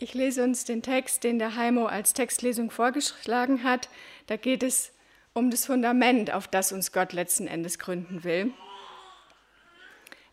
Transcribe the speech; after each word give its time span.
Ich 0.00 0.14
lese 0.14 0.44
uns 0.44 0.64
den 0.64 0.80
Text, 0.80 1.24
den 1.24 1.40
der 1.40 1.56
Heimo 1.56 1.86
als 1.86 2.12
Textlesung 2.12 2.70
vorgeschlagen 2.70 3.64
hat. 3.64 3.88
Da 4.28 4.36
geht 4.36 4.62
es 4.62 4.92
um 5.32 5.50
das 5.50 5.66
Fundament, 5.66 6.32
auf 6.32 6.46
das 6.46 6.70
uns 6.70 6.92
Gott 6.92 7.12
letzten 7.12 7.48
Endes 7.48 7.80
gründen 7.80 8.22
will. 8.22 8.52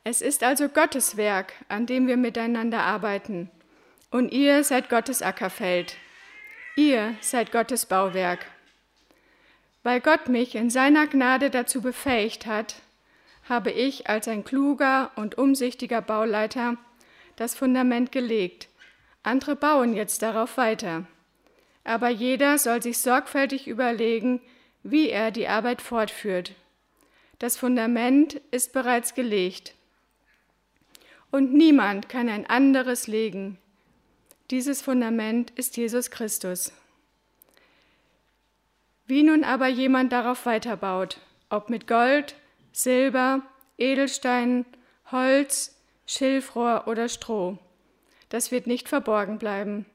Es 0.03 0.21
ist 0.21 0.43
also 0.43 0.69
Gottes 0.69 1.17
Werk, 1.17 1.53
an 1.67 1.87
dem 1.87 2.05
wir 2.05 2.15
miteinander 2.15 2.83
arbeiten. 2.83 3.49
Und 4.11 4.31
ihr 4.31 4.63
seid 4.63 4.87
Gottes 4.87 5.23
Ackerfeld. 5.23 5.97
Ihr 6.75 7.15
seid 7.21 7.51
Gottes 7.51 7.87
Bauwerk. 7.87 8.45
Weil 9.81 9.99
Gott 9.99 10.29
mich 10.29 10.53
in 10.53 10.69
seiner 10.69 11.07
Gnade 11.07 11.49
dazu 11.49 11.81
befähigt 11.81 12.45
hat, 12.45 12.75
habe 13.49 13.71
ich 13.71 14.07
als 14.07 14.27
ein 14.27 14.43
kluger 14.43 15.09
und 15.15 15.39
umsichtiger 15.39 16.03
Bauleiter 16.03 16.77
das 17.35 17.55
Fundament 17.55 18.11
gelegt– 18.11 18.67
andere 19.25 19.55
bauen 19.55 19.93
jetzt 19.93 20.21
darauf 20.21 20.57
weiter. 20.57 21.05
Aber 21.83 22.09
jeder 22.09 22.57
soll 22.57 22.81
sich 22.81 22.97
sorgfältig 22.97 23.67
überlegen, 23.67 24.41
wie 24.83 25.09
er 25.09 25.31
die 25.31 25.47
Arbeit 25.47 25.81
fortführt. 25.81 26.53
Das 27.39 27.57
Fundament 27.57 28.41
ist 28.51 28.73
bereits 28.73 29.13
gelegt. 29.13 29.73
Und 31.31 31.53
niemand 31.53 32.07
kann 32.07 32.29
ein 32.29 32.45
anderes 32.49 33.07
legen. 33.07 33.57
Dieses 34.51 34.81
Fundament 34.81 35.51
ist 35.51 35.75
Jesus 35.75 36.11
Christus. 36.11 36.71
Wie 39.07 39.23
nun 39.23 39.43
aber 39.43 39.67
jemand 39.67 40.13
darauf 40.13 40.45
weiterbaut, 40.45 41.19
ob 41.49 41.69
mit 41.69 41.87
Gold, 41.87 42.35
Silber, 42.71 43.41
Edelsteinen, 43.77 44.65
Holz, 45.11 45.75
Schilfrohr 46.07 46.83
oder 46.87 47.09
Stroh, 47.09 47.57
das 48.29 48.51
wird 48.51 48.67
nicht 48.67 48.89
verborgen 48.89 49.37
bleiben. 49.37 49.85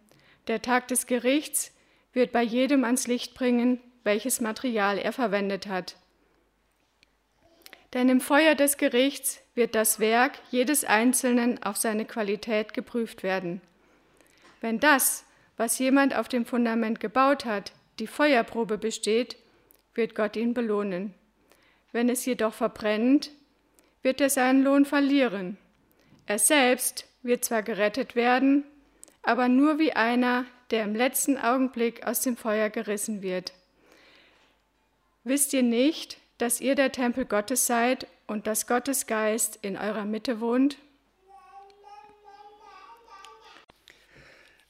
Der 0.46 0.62
Tag 0.62 0.88
des 0.88 1.06
Gerichts 1.06 1.72
wird 2.12 2.32
bei 2.32 2.42
jedem 2.42 2.84
ans 2.84 3.06
Licht 3.06 3.34
bringen, 3.34 3.80
welches 4.04 4.40
Material 4.40 4.98
er 4.98 5.12
verwendet 5.12 5.66
hat. 5.66 5.96
Denn 7.92 8.08
im 8.08 8.20
Feuer 8.20 8.54
des 8.54 8.76
Gerichts 8.76 9.40
wird 9.54 9.74
das 9.74 9.98
Werk 9.98 10.38
jedes 10.50 10.84
Einzelnen 10.84 11.62
auf 11.62 11.76
seine 11.76 12.04
Qualität 12.04 12.72
geprüft 12.72 13.22
werden. 13.22 13.60
Wenn 14.60 14.78
das, 14.78 15.24
was 15.56 15.78
jemand 15.78 16.14
auf 16.14 16.28
dem 16.28 16.46
Fundament 16.46 17.00
gebaut 17.00 17.44
hat, 17.44 17.72
die 17.98 18.06
Feuerprobe 18.06 18.78
besteht, 18.78 19.36
wird 19.94 20.14
Gott 20.14 20.36
ihn 20.36 20.54
belohnen. 20.54 21.14
Wenn 21.92 22.08
es 22.08 22.24
jedoch 22.24 22.54
verbrennt, 22.54 23.30
wird 24.02 24.20
er 24.20 24.30
seinen 24.30 24.62
Lohn 24.62 24.84
verlieren. 24.84 25.58
Er 26.26 26.38
selbst 26.38 27.06
wird 27.22 27.44
zwar 27.44 27.62
gerettet 27.62 28.14
werden, 28.14 28.64
aber 29.22 29.48
nur 29.48 29.78
wie 29.78 29.92
einer, 29.92 30.46
der 30.70 30.84
im 30.84 30.94
letzten 30.94 31.36
Augenblick 31.36 32.06
aus 32.06 32.20
dem 32.20 32.36
Feuer 32.36 32.70
gerissen 32.70 33.22
wird. 33.22 33.52
Wisst 35.24 35.52
ihr 35.52 35.62
nicht, 35.62 36.18
dass 36.38 36.60
ihr 36.60 36.74
der 36.74 36.92
Tempel 36.92 37.26
Gottes 37.26 37.66
seid 37.66 38.06
und 38.26 38.46
dass 38.46 38.66
Gottes 38.66 39.06
Geist 39.06 39.58
in 39.60 39.76
eurer 39.76 40.04
Mitte 40.04 40.40
wohnt? 40.40 40.78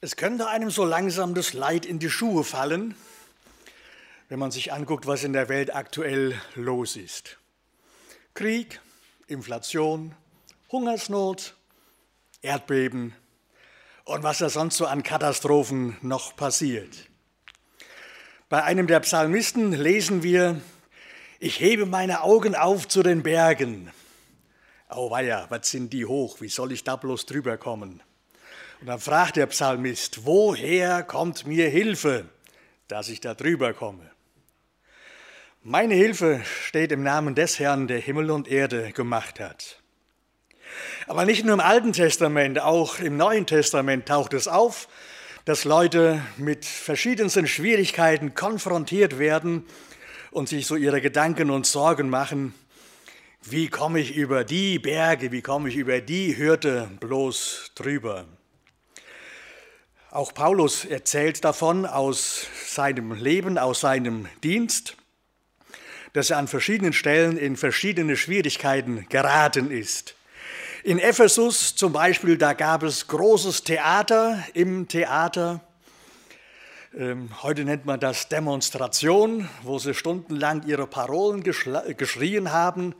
Es 0.01 0.15
könnte 0.15 0.47
einem 0.47 0.71
so 0.71 0.83
langsam 0.83 1.35
das 1.35 1.53
Leid 1.53 1.85
in 1.85 1.99
die 1.99 2.09
Schuhe 2.09 2.43
fallen, 2.43 2.95
wenn 4.29 4.39
man 4.39 4.49
sich 4.49 4.73
anguckt, 4.73 5.05
was 5.05 5.23
in 5.23 5.31
der 5.31 5.47
Welt 5.47 5.75
aktuell 5.75 6.41
los 6.55 6.95
ist. 6.95 7.37
Krieg, 8.33 8.81
Inflation, 9.27 10.15
Hungersnot, 10.71 11.55
Erdbeben 12.41 13.13
und 14.03 14.23
was 14.23 14.39
da 14.39 14.49
sonst 14.49 14.77
so 14.77 14.85
an 14.85 15.03
Katastrophen 15.03 15.97
noch 16.01 16.35
passiert. 16.35 17.07
Bei 18.49 18.63
einem 18.63 18.87
der 18.87 18.99
Psalmisten 19.01 19.71
lesen 19.71 20.23
wir, 20.23 20.59
ich 21.39 21.59
hebe 21.59 21.85
meine 21.85 22.21
Augen 22.21 22.55
auf 22.55 22.87
zu 22.87 23.03
den 23.03 23.23
Bergen. 23.23 23.91
Auweia, 24.89 25.45
was 25.49 25.71
sind 25.71 25.93
die 25.93 26.05
hoch? 26.05 26.41
Wie 26.41 26.49
soll 26.49 26.71
ich 26.71 26.83
da 26.83 26.95
bloß 26.95 27.25
drüber 27.25 27.57
kommen? 27.57 28.03
Und 28.81 28.87
dann 28.87 28.99
fragt 28.99 29.37
der 29.37 29.45
Psalmist, 29.45 30.25
woher 30.25 31.03
kommt 31.03 31.45
mir 31.45 31.69
Hilfe, 31.69 32.25
dass 32.87 33.09
ich 33.09 33.21
da 33.21 33.33
drüber 33.35 33.73
komme? 33.73 34.09
Meine 35.63 35.93
Hilfe 35.93 36.41
steht 36.65 36.91
im 36.91 37.03
Namen 37.03 37.35
des 37.35 37.59
Herrn, 37.59 37.87
der 37.87 37.99
Himmel 37.99 38.31
und 38.31 38.47
Erde 38.47 38.91
gemacht 38.91 39.39
hat. 39.39 39.80
Aber 41.07 41.25
nicht 41.25 41.45
nur 41.45 41.53
im 41.53 41.59
Alten 41.59 41.93
Testament, 41.93 42.59
auch 42.59 42.99
im 42.99 43.17
Neuen 43.17 43.45
Testament 43.45 44.07
taucht 44.07 44.33
es 44.33 44.47
auf, 44.47 44.87
dass 45.45 45.65
Leute 45.65 46.21
mit 46.37 46.65
verschiedensten 46.65 47.47
Schwierigkeiten 47.47 48.35
konfrontiert 48.35 49.17
werden 49.17 49.65
und 50.31 50.49
sich 50.49 50.67
so 50.67 50.75
ihre 50.75 51.01
Gedanken 51.01 51.49
und 51.49 51.65
Sorgen 51.65 52.09
machen, 52.09 52.53
wie 53.43 53.69
komme 53.69 53.99
ich 53.99 54.15
über 54.15 54.43
die 54.43 54.77
Berge, 54.77 55.31
wie 55.31 55.41
komme 55.41 55.69
ich 55.69 55.75
über 55.75 55.99
die 55.99 56.37
Hürde 56.37 56.89
bloß 56.99 57.71
drüber. 57.73 58.25
Auch 60.11 60.33
Paulus 60.33 60.85
erzählt 60.85 61.43
davon 61.43 61.85
aus 61.85 62.45
seinem 62.67 63.13
Leben, 63.13 63.57
aus 63.57 63.79
seinem 63.79 64.27
Dienst, 64.43 64.97
dass 66.13 66.29
er 66.29 66.37
an 66.37 66.47
verschiedenen 66.47 66.93
Stellen 66.93 67.37
in 67.37 67.55
verschiedene 67.55 68.17
Schwierigkeiten 68.17 69.07
geraten 69.09 69.71
ist. 69.71 70.15
In 70.83 70.97
Ephesus 70.97 71.75
zum 71.75 71.93
Beispiel, 71.93 72.39
da 72.39 72.53
gab 72.53 72.81
es 72.81 73.07
großes 73.07 73.63
Theater 73.63 74.43
im 74.55 74.87
Theater. 74.87 75.61
Ähm, 76.97 77.29
heute 77.43 77.65
nennt 77.65 77.85
man 77.85 77.99
das 77.99 78.29
Demonstration, 78.29 79.47
wo 79.61 79.77
sie 79.77 79.93
stundenlang 79.93 80.63
ihre 80.65 80.87
Parolen 80.87 81.43
geschrien 81.43 82.51
haben. 82.51 82.95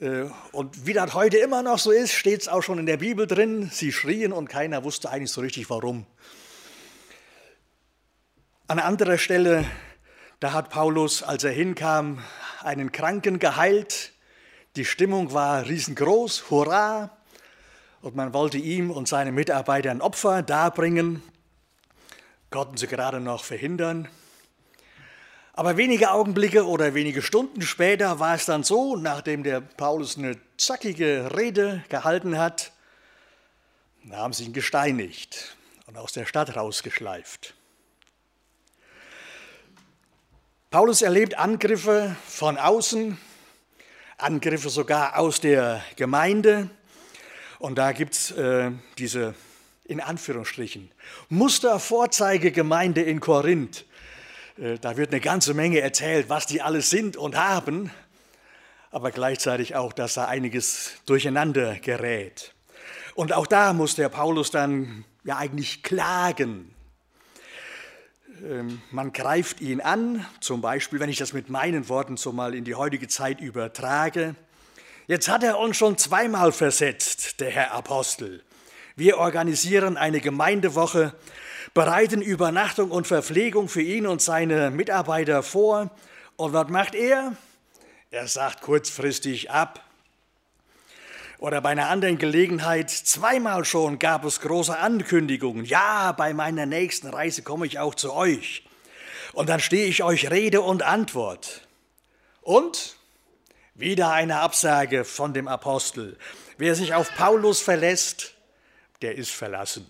Äh, 0.00 0.24
und 0.50 0.86
wie 0.86 0.92
das 0.92 1.14
heute 1.14 1.36
immer 1.36 1.62
noch 1.62 1.78
so 1.78 1.92
ist, 1.92 2.14
steht 2.14 2.40
es 2.40 2.48
auch 2.48 2.62
schon 2.62 2.80
in 2.80 2.86
der 2.86 2.96
Bibel 2.96 3.28
drin. 3.28 3.70
Sie 3.72 3.92
schrien 3.92 4.32
und 4.32 4.48
keiner 4.48 4.82
wusste 4.82 5.08
eigentlich 5.08 5.30
so 5.30 5.40
richtig 5.40 5.70
warum. 5.70 6.04
An 8.66 8.80
anderer 8.80 9.18
Stelle, 9.18 9.64
da 10.40 10.52
hat 10.52 10.68
Paulus, 10.68 11.22
als 11.22 11.44
er 11.44 11.52
hinkam, 11.52 12.24
einen 12.64 12.90
Kranken 12.90 13.38
geheilt 13.38 14.14
die 14.78 14.84
Stimmung 14.84 15.32
war 15.32 15.66
riesengroß, 15.66 16.50
hurra! 16.50 17.10
Und 18.00 18.14
man 18.14 18.32
wollte 18.32 18.58
ihm 18.58 18.92
und 18.92 19.08
seinen 19.08 19.34
Mitarbeitern 19.34 20.00
Opfer 20.00 20.42
darbringen, 20.42 21.20
konnten 22.48 22.76
sie 22.76 22.86
gerade 22.86 23.18
noch 23.18 23.42
verhindern. 23.42 24.08
Aber 25.52 25.76
wenige 25.76 26.12
Augenblicke 26.12 26.64
oder 26.64 26.94
wenige 26.94 27.22
Stunden 27.22 27.62
später 27.62 28.20
war 28.20 28.36
es 28.36 28.46
dann 28.46 28.62
so, 28.62 28.94
nachdem 28.94 29.42
der 29.42 29.60
Paulus 29.60 30.16
eine 30.16 30.38
zackige 30.56 31.36
Rede 31.36 31.82
gehalten 31.88 32.38
hat, 32.38 32.70
haben 34.12 34.32
sie 34.32 34.44
ihn 34.44 34.52
gesteinigt 34.52 35.56
und 35.86 35.98
aus 35.98 36.12
der 36.12 36.24
Stadt 36.24 36.54
rausgeschleift. 36.54 37.54
Paulus 40.70 41.02
erlebt 41.02 41.36
Angriffe 41.36 42.14
von 42.28 42.58
außen, 42.58 43.18
Angriffe 44.18 44.68
sogar 44.68 45.16
aus 45.16 45.40
der 45.40 45.80
Gemeinde. 45.94 46.68
Und 47.60 47.78
da 47.78 47.92
gibt 47.92 48.14
es 48.14 48.32
äh, 48.32 48.72
diese, 48.98 49.34
in 49.84 50.00
Anführungsstrichen, 50.00 50.90
Mustervorzeigegemeinde 51.28 53.00
in 53.00 53.20
Korinth. 53.20 53.84
Äh, 54.56 54.78
da 54.80 54.96
wird 54.96 55.12
eine 55.12 55.20
ganze 55.20 55.54
Menge 55.54 55.80
erzählt, 55.80 56.28
was 56.28 56.46
die 56.46 56.60
alles 56.60 56.90
sind 56.90 57.16
und 57.16 57.36
haben, 57.36 57.92
aber 58.90 59.12
gleichzeitig 59.12 59.76
auch, 59.76 59.92
dass 59.92 60.14
da 60.14 60.24
einiges 60.24 60.94
durcheinander 61.06 61.76
gerät. 61.76 62.54
Und 63.14 63.32
auch 63.32 63.46
da 63.46 63.72
muss 63.72 63.94
der 63.94 64.08
Paulus 64.08 64.50
dann 64.50 65.04
ja 65.22 65.36
eigentlich 65.36 65.84
klagen. 65.84 66.74
Ähm, 68.44 68.80
man 68.90 69.12
greift 69.12 69.60
ihn 69.60 69.80
an, 69.80 70.24
zum 70.40 70.60
Beispiel, 70.60 71.00
wenn 71.00 71.10
ich 71.10 71.18
das 71.18 71.32
mit 71.32 71.48
meinen 71.48 71.88
Worten 71.88 72.16
so 72.16 72.32
mal 72.32 72.54
in 72.54 72.64
die 72.64 72.74
heutige 72.74 73.08
Zeit 73.08 73.40
übertrage. 73.40 74.34
Jetzt 75.06 75.28
hat 75.28 75.42
er 75.42 75.58
uns 75.58 75.76
schon 75.76 75.98
zweimal 75.98 76.52
versetzt, 76.52 77.40
der 77.40 77.50
Herr 77.50 77.72
Apostel. 77.72 78.42
Wir 78.96 79.18
organisieren 79.18 79.96
eine 79.96 80.20
Gemeindewoche, 80.20 81.14
bereiten 81.74 82.20
Übernachtung 82.20 82.90
und 82.90 83.06
Verpflegung 83.06 83.68
für 83.68 83.82
ihn 83.82 84.06
und 84.06 84.20
seine 84.20 84.70
Mitarbeiter 84.70 85.42
vor. 85.42 85.90
Und 86.36 86.52
was 86.52 86.68
macht 86.68 86.94
er? 86.94 87.32
Er 88.10 88.26
sagt 88.28 88.62
kurzfristig 88.62 89.50
ab. 89.50 89.84
Oder 91.38 91.60
bei 91.60 91.70
einer 91.70 91.88
anderen 91.88 92.18
Gelegenheit, 92.18 92.90
zweimal 92.90 93.64
schon 93.64 94.00
gab 94.00 94.24
es 94.24 94.40
große 94.40 94.76
Ankündigungen. 94.76 95.64
Ja, 95.64 96.10
bei 96.12 96.34
meiner 96.34 96.66
nächsten 96.66 97.08
Reise 97.08 97.42
komme 97.42 97.66
ich 97.66 97.78
auch 97.78 97.94
zu 97.94 98.12
euch. 98.12 98.64
Und 99.34 99.48
dann 99.48 99.60
stehe 99.60 99.86
ich 99.86 100.02
euch 100.02 100.32
Rede 100.32 100.62
und 100.62 100.82
Antwort. 100.82 101.68
Und 102.42 102.96
wieder 103.74 104.10
eine 104.10 104.40
Absage 104.40 105.04
von 105.04 105.32
dem 105.32 105.46
Apostel. 105.46 106.18
Wer 106.56 106.74
sich 106.74 106.94
auf 106.94 107.14
Paulus 107.14 107.60
verlässt, 107.60 108.34
der 109.00 109.14
ist 109.14 109.30
verlassen. 109.30 109.86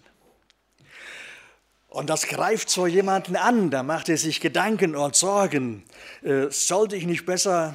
Und 1.89 2.11
das 2.11 2.27
greift 2.27 2.69
so 2.69 2.87
jemanden 2.87 3.37
an, 3.37 3.71
da 3.71 3.83
macht 3.83 4.11
er 4.11 4.19
sich 4.19 4.43
Gedanken 4.43 4.95
und 4.95 5.17
Sorgen. 5.17 5.85
Äh, 6.23 6.51
sollte 6.51 6.97
ich 6.97 7.07
nicht 7.07 7.25
besser 7.25 7.73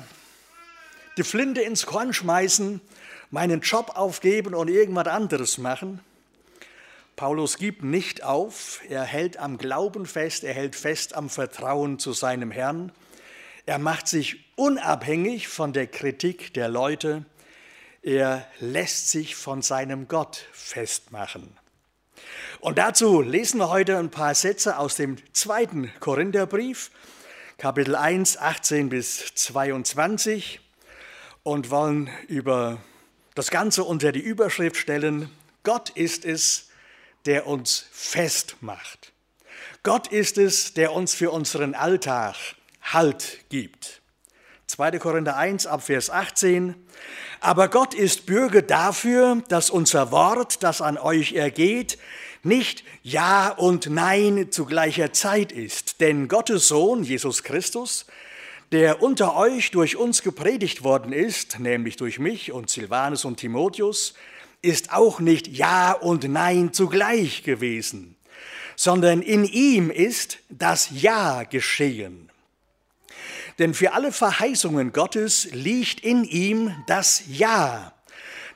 die 1.17 1.23
Flinte 1.23 1.61
ins 1.61 1.87
Korn 1.87 2.13
schmeißen, 2.13 2.79
meinen 3.33 3.61
Job 3.61 3.93
aufgeben 3.95 4.53
und 4.53 4.69
irgendwas 4.69 5.07
anderes 5.07 5.57
machen? 5.57 6.01
Paulus 7.15 7.57
gibt 7.57 7.83
nicht 7.83 8.23
auf, 8.23 8.81
er 8.87 9.03
hält 9.03 9.37
am 9.37 9.57
Glauben 9.57 10.05
fest, 10.05 10.43
er 10.43 10.53
hält 10.53 10.75
fest 10.75 11.15
am 11.15 11.31
Vertrauen 11.31 11.97
zu 11.97 12.13
seinem 12.13 12.51
Herrn. 12.51 12.91
Er 13.65 13.79
macht 13.79 14.07
sich 14.07 14.45
unabhängig 14.55 15.47
von 15.47 15.73
der 15.73 15.87
Kritik 15.87 16.53
der 16.53 16.69
Leute, 16.69 17.25
er 18.03 18.47
lässt 18.59 19.09
sich 19.09 19.35
von 19.35 19.63
seinem 19.63 20.07
Gott 20.07 20.45
festmachen. 20.51 21.57
Und 22.59 22.77
dazu 22.77 23.21
lesen 23.21 23.57
wir 23.57 23.69
heute 23.69 23.97
ein 23.97 24.11
paar 24.11 24.35
Sätze 24.35 24.77
aus 24.77 24.95
dem 24.95 25.17
zweiten 25.33 25.91
Korintherbrief, 25.99 26.91
Kapitel 27.57 27.95
1, 27.95 28.37
18 28.37 28.89
bis 28.89 29.33
22 29.33 30.59
und 31.41 31.71
wollen 31.71 32.11
über 32.27 32.79
das 33.35 33.49
Ganze 33.49 33.83
unter 33.83 34.11
die 34.11 34.19
Überschrift 34.19 34.77
stellen, 34.77 35.29
Gott 35.63 35.89
ist 35.91 36.25
es, 36.25 36.69
der 37.25 37.47
uns 37.47 37.85
festmacht. 37.91 39.13
Gott 39.83 40.07
ist 40.07 40.37
es, 40.37 40.73
der 40.73 40.93
uns 40.93 41.13
für 41.13 41.31
unseren 41.31 41.73
Alltag 41.75 42.35
Halt 42.81 43.39
gibt. 43.49 44.01
2. 44.67 44.99
Korinther 44.99 45.37
1 45.37 45.67
ab 45.67 45.83
Vers 45.83 46.09
18. 46.09 46.75
Aber 47.39 47.67
Gott 47.69 47.93
ist 47.93 48.25
Bürger 48.25 48.61
dafür, 48.61 49.41
dass 49.49 49.69
unser 49.69 50.11
Wort, 50.11 50.63
das 50.63 50.81
an 50.81 50.97
euch 50.97 51.33
ergeht, 51.33 51.97
nicht 52.43 52.83
Ja 53.03 53.49
und 53.49 53.89
Nein 53.89 54.51
zu 54.51 54.65
gleicher 54.65 55.13
Zeit 55.13 55.51
ist. 55.51 56.01
Denn 56.01 56.27
Gottes 56.27 56.67
Sohn, 56.67 57.03
Jesus 57.03 57.43
Christus, 57.43 58.05
der 58.73 59.03
unter 59.03 59.35
euch 59.35 59.69
durch 59.69 59.97
uns 59.97 60.23
gepredigt 60.23 60.83
worden 60.83 61.13
ist, 61.13 61.59
nämlich 61.59 61.95
durch 61.95 62.17
mich 62.17 62.51
und 62.51 62.71
Silvanus 62.71 63.23
und 63.23 63.37
Timotheus, 63.37 64.15
ist 64.63 64.91
auch 64.91 65.19
nicht 65.19 65.47
Ja 65.47 65.91
und 65.91 66.27
Nein 66.27 66.73
zugleich 66.73 67.43
gewesen, 67.43 68.15
sondern 68.75 69.21
in 69.21 69.45
ihm 69.45 69.91
ist 69.91 70.39
das 70.49 70.89
Ja 70.91 71.43
geschehen. 71.43 72.31
Denn 73.59 73.75
für 73.75 73.93
alle 73.93 74.11
Verheißungen 74.11 74.91
Gottes 74.91 75.49
liegt 75.51 75.99
in 75.99 76.23
ihm 76.23 76.75
das 76.87 77.23
Ja. 77.27 77.93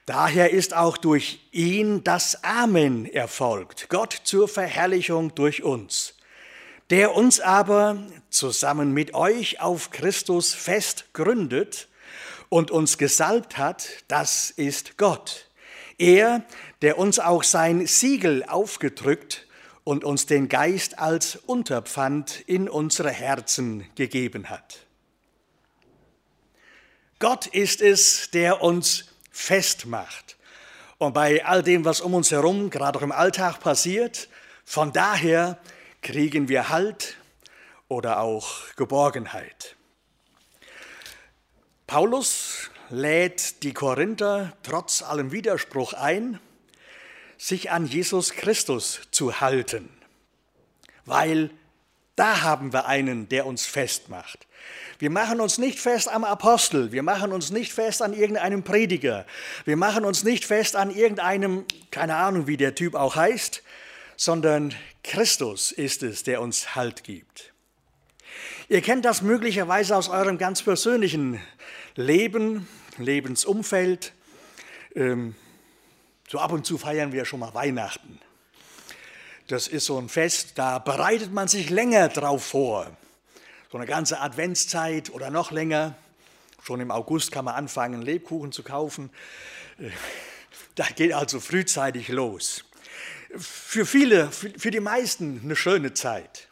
Daher 0.08 0.50
ist 0.50 0.76
auch 0.76 0.98
durch 0.98 1.42
ihn 1.52 2.04
das 2.04 2.44
Amen 2.44 3.06
erfolgt, 3.06 3.88
Gott 3.90 4.20
zur 4.24 4.48
Verherrlichung 4.48 5.36
durch 5.36 5.62
uns, 5.62 6.16
der 6.90 7.16
uns 7.16 7.40
aber 7.40 7.98
zusammen 8.30 8.94
mit 8.94 9.14
euch 9.14 9.60
auf 9.62 9.92
Christus 9.92 10.54
fest 10.54 11.06
gründet 11.14 11.88
und 12.50 12.72
uns 12.72 12.98
gesalbt 12.98 13.58
hat, 13.58 13.88
das 14.08 14.52
ist 14.52 14.98
Gott 14.98 15.48
er, 15.98 16.44
der 16.82 16.98
uns 16.98 17.20
auch 17.20 17.44
sein 17.44 17.88
Siegel 17.88 18.44
aufgedrückt 18.48 19.48
und 19.84 20.04
uns 20.04 20.26
den 20.26 20.50
Geist 20.50 21.00
als 21.00 21.36
Unterpfand 21.36 22.42
in 22.42 22.70
unsere 22.70 23.10
Herzen 23.10 23.86
gegeben 23.96 24.50
hat. 24.50 24.80
Gott 27.20 27.48
ist 27.48 27.82
es, 27.82 28.30
der 28.32 28.62
uns 28.62 29.06
festmacht. 29.32 30.36
Und 31.00 31.14
bei 31.14 31.46
all 31.46 31.64
dem, 31.64 31.86
was 31.86 32.02
um 32.02 32.14
uns 32.14 32.32
herum, 32.32 32.70
gerade 32.70 33.00
auch 33.00 33.04
im 33.04 33.12
Alltag 33.12 33.60
passiert, 33.60 34.30
von 34.66 34.92
daher 34.92 35.58
kriegen 36.02 36.50
wir 36.50 36.70
Halt 36.70 37.18
oder 37.88 38.20
auch 38.20 38.76
Geborgenheit. 38.76 39.76
Paulus 41.86 42.70
lädt 42.90 43.64
die 43.64 43.74
Korinther 43.74 44.54
trotz 44.64 45.02
allem 45.02 45.32
Widerspruch 45.32 45.94
ein, 45.94 46.40
sich 47.38 47.72
an 47.72 47.86
Jesus 47.86 48.32
Christus 48.32 49.02
zu 49.12 49.40
halten, 49.40 49.90
weil 51.06 51.50
da 52.16 52.42
haben 52.42 52.74
wir 52.74 52.88
einen, 52.88 53.30
der 53.30 53.46
uns 53.46 53.66
festmacht. 53.66 54.48
Wir 55.00 55.12
machen 55.12 55.40
uns 55.40 55.60
nicht 55.60 55.80
fest 55.80 56.10
am 56.10 56.24
Apostel, 56.24 56.92
wir 56.92 57.04
machen 57.04 57.32
uns 57.32 57.52
nicht 57.52 57.72
fest 57.72 58.02
an 58.02 58.14
irgendeinem 58.14 58.64
Prediger, 58.64 59.26
wir 59.66 59.78
machen 59.78 60.04
uns 60.04 60.24
nicht 60.24 60.46
fest 60.46 60.76
an 60.76 60.90
irgendeinem, 60.90 61.66
keine 61.92 62.16
Ahnung, 62.16 62.48
wie 62.48 62.58
der 62.58 62.74
Typ 62.74 62.96
auch 62.96 63.16
heißt, 63.16 63.62
sondern 64.18 64.74
Christus 65.04 65.72
ist 65.72 66.04
es, 66.04 66.24
der 66.24 66.42
uns 66.42 66.76
Halt 66.76 67.04
gibt. 67.06 67.54
Ihr 68.68 68.82
kennt 68.82 69.06
das 69.06 69.22
möglicherweise 69.22 69.96
aus 69.96 70.10
eurem 70.10 70.38
ganz 70.38 70.62
persönlichen 70.64 71.40
Leben, 71.96 72.68
Lebensumfeld. 72.98 74.12
Ähm, 74.96 75.36
so 76.28 76.40
ab 76.40 76.52
und 76.52 76.66
zu 76.66 76.78
feiern 76.78 77.14
wir 77.14 77.24
schon 77.24 77.40
mal 77.40 77.54
Weihnachten. 77.54 78.20
Das 79.48 79.70
ist 79.70 79.86
so 79.86 79.98
ein 79.98 80.10
Fest, 80.10 80.54
da 80.56 80.80
bereitet 80.80 81.32
man 81.32 81.48
sich 81.48 81.70
länger 81.70 82.10
drauf 82.10 82.44
vor. 82.44 82.92
So 83.72 83.78
eine 83.78 83.88
ganze 83.88 84.20
Adventszeit 84.20 85.10
oder 85.12 85.30
noch 85.30 85.52
länger. 85.52 85.96
Schon 86.64 86.82
im 86.82 86.92
August 86.92 87.32
kann 87.32 87.46
man 87.46 87.56
anfangen, 87.56 88.02
Lebkuchen 88.02 88.52
zu 88.52 88.64
kaufen. 88.64 89.10
Äh, 89.80 89.92
da 90.76 90.86
geht 90.96 91.14
also 91.14 91.40
frühzeitig 91.40 92.10
los. 92.10 92.67
Für 93.36 93.86
viele, 93.86 94.32
für 94.32 94.72
die 94.72 94.80
meisten 94.80 95.42
eine 95.44 95.56
schöne 95.56 95.94
Zeit. 95.94 96.48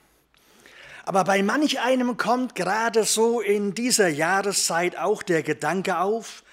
Aber 1.06 1.24
bei 1.24 1.44
manch 1.44 1.80
einem 1.80 2.18
kommt 2.18 2.56
gerade 2.56 3.04
so 3.04 3.39
in 3.39 3.75
dieser 3.75 4.07
Jahreszeit 4.07 4.98
auch 4.98 5.24
der 5.24 5.44
Gedanke 5.44 6.00
auf, 6.00 6.44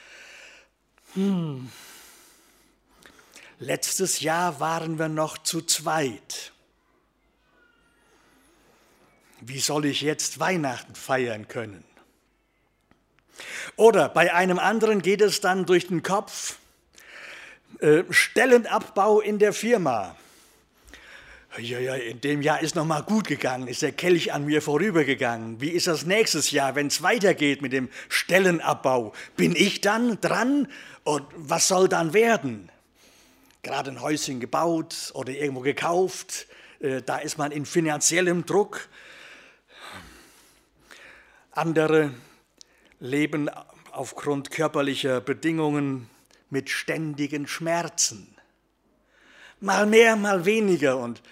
hm, 1.14 1.70
letztes 3.58 4.20
Jahr 4.20 4.60
waren 4.60 4.98
wir 4.98 5.08
noch 5.08 5.38
zu 5.38 5.62
zweit. 5.62 6.52
Wie 9.40 9.60
soll 9.60 9.86
ich 9.86 10.02
jetzt 10.02 10.38
Weihnachten 10.38 10.94
feiern 10.94 11.48
können? 11.48 11.84
Oder 13.76 14.08
bei 14.08 14.34
einem 14.34 14.58
anderen 14.58 15.02
geht 15.02 15.20
es 15.20 15.40
dann 15.40 15.66
durch 15.66 15.88
den 15.88 16.02
Kopf, 16.02 16.58
äh, 17.80 18.04
Stellenabbau 18.10 19.20
in 19.20 19.38
der 19.38 19.52
Firma. 19.52 20.16
Ja, 21.58 21.78
ja, 21.78 21.94
in 21.96 22.20
dem 22.22 22.40
Jahr 22.40 22.62
ist 22.62 22.76
noch 22.76 22.86
mal 22.86 23.02
gut 23.02 23.26
gegangen, 23.26 23.68
ist 23.68 23.82
der 23.82 23.92
Kelch 23.92 24.32
an 24.32 24.46
mir 24.46 24.62
vorübergegangen. 24.62 25.60
Wie 25.60 25.68
ist 25.68 25.86
das 25.86 26.06
nächstes 26.06 26.50
Jahr, 26.50 26.74
wenn 26.76 26.86
es 26.86 27.02
weitergeht 27.02 27.60
mit 27.60 27.74
dem 27.74 27.90
Stellenabbau? 28.08 29.12
Bin 29.36 29.54
ich 29.54 29.82
dann 29.82 30.18
dran 30.22 30.66
und 31.04 31.26
was 31.36 31.68
soll 31.68 31.88
dann 31.88 32.14
werden? 32.14 32.70
Gerade 33.62 33.90
ein 33.90 34.00
Häuschen 34.00 34.40
gebaut 34.40 35.10
oder 35.12 35.32
irgendwo 35.32 35.60
gekauft, 35.60 36.46
äh, 36.80 37.02
da 37.02 37.18
ist 37.18 37.36
man 37.36 37.52
in 37.52 37.66
finanziellem 37.66 38.46
Druck. 38.46 38.88
Andere 41.50 42.14
leben 42.98 43.50
aufgrund 43.90 44.50
körperlicher 44.50 45.20
Bedingungen 45.20 46.08
mit 46.52 46.68
ständigen 46.68 47.48
Schmerzen. 47.48 48.36
Mal 49.58 49.86
mehr, 49.86 50.16
mal 50.16 50.44
weniger 50.44 50.98
und 50.98 51.22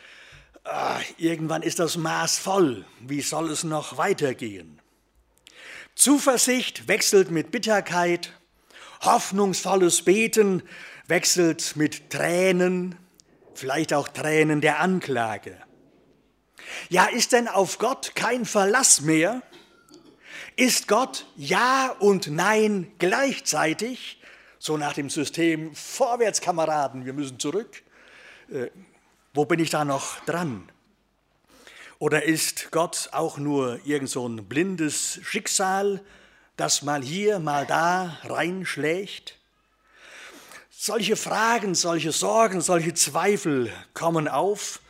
ach, 0.64 1.02
irgendwann 1.18 1.62
ist 1.62 1.78
das 1.78 1.96
Maß 1.96 2.38
voll. 2.38 2.86
Wie 3.00 3.20
soll 3.20 3.50
es 3.50 3.62
noch 3.62 3.98
weitergehen? 3.98 4.80
Zuversicht 5.94 6.88
wechselt 6.88 7.30
mit 7.30 7.50
Bitterkeit, 7.50 8.32
hoffnungsvolles 9.02 10.02
Beten 10.02 10.62
wechselt 11.06 11.76
mit 11.76 12.08
Tränen, 12.08 12.96
vielleicht 13.54 13.92
auch 13.92 14.08
Tränen 14.08 14.62
der 14.62 14.80
Anklage. 14.80 15.60
Ja, 16.88 17.06
ist 17.06 17.32
denn 17.32 17.46
auf 17.46 17.78
Gott 17.78 18.12
kein 18.14 18.46
Verlass 18.46 19.02
mehr? 19.02 19.42
Ist 20.56 20.88
Gott 20.88 21.26
Ja 21.36 21.94
und 21.98 22.28
Nein 22.28 22.90
gleichzeitig? 22.98 24.19
So 24.62 24.76
nach 24.76 24.92
dem 24.92 25.08
System 25.08 25.74
Vorwärts, 25.74 26.42
Kameraden, 26.42 27.06
wir 27.06 27.14
müssen 27.14 27.38
zurück. 27.38 27.82
Äh, 28.52 28.66
wo 29.32 29.46
bin 29.46 29.58
ich 29.58 29.70
da 29.70 29.86
noch 29.86 30.22
dran? 30.26 30.68
Oder 31.98 32.24
ist 32.24 32.70
Gott 32.70 33.08
auch 33.12 33.38
nur 33.38 33.80
irgend 33.86 34.10
so 34.10 34.28
ein 34.28 34.44
blindes 34.50 35.18
Schicksal, 35.22 36.04
das 36.58 36.82
mal 36.82 37.02
hier, 37.02 37.38
mal 37.38 37.64
da 37.64 38.18
reinschlägt? 38.24 39.38
Solche 40.68 41.16
Fragen, 41.16 41.74
solche 41.74 42.12
Sorgen, 42.12 42.60
solche 42.60 42.92
Zweifel 42.92 43.72
kommen 43.94 44.28
auf 44.28 44.82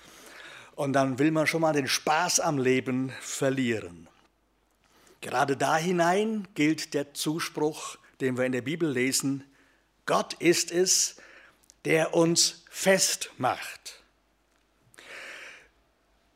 und 0.74 0.94
dann 0.94 1.20
will 1.20 1.30
man 1.30 1.46
schon 1.46 1.60
mal 1.60 1.74
den 1.74 1.86
Spaß 1.86 2.40
am 2.40 2.58
Leben 2.58 3.12
verlieren. 3.20 4.08
Gerade 5.20 5.56
da 5.56 5.76
hinein 5.76 6.48
gilt 6.56 6.92
der 6.92 7.14
Zuspruch, 7.14 7.98
den 8.20 8.36
wir 8.36 8.46
in 8.46 8.52
der 8.52 8.62
Bibel 8.62 8.90
lesen, 8.90 9.44
Gott 10.10 10.32
ist 10.40 10.72
es, 10.72 11.14
der 11.84 12.14
uns 12.14 12.64
festmacht. 12.68 14.02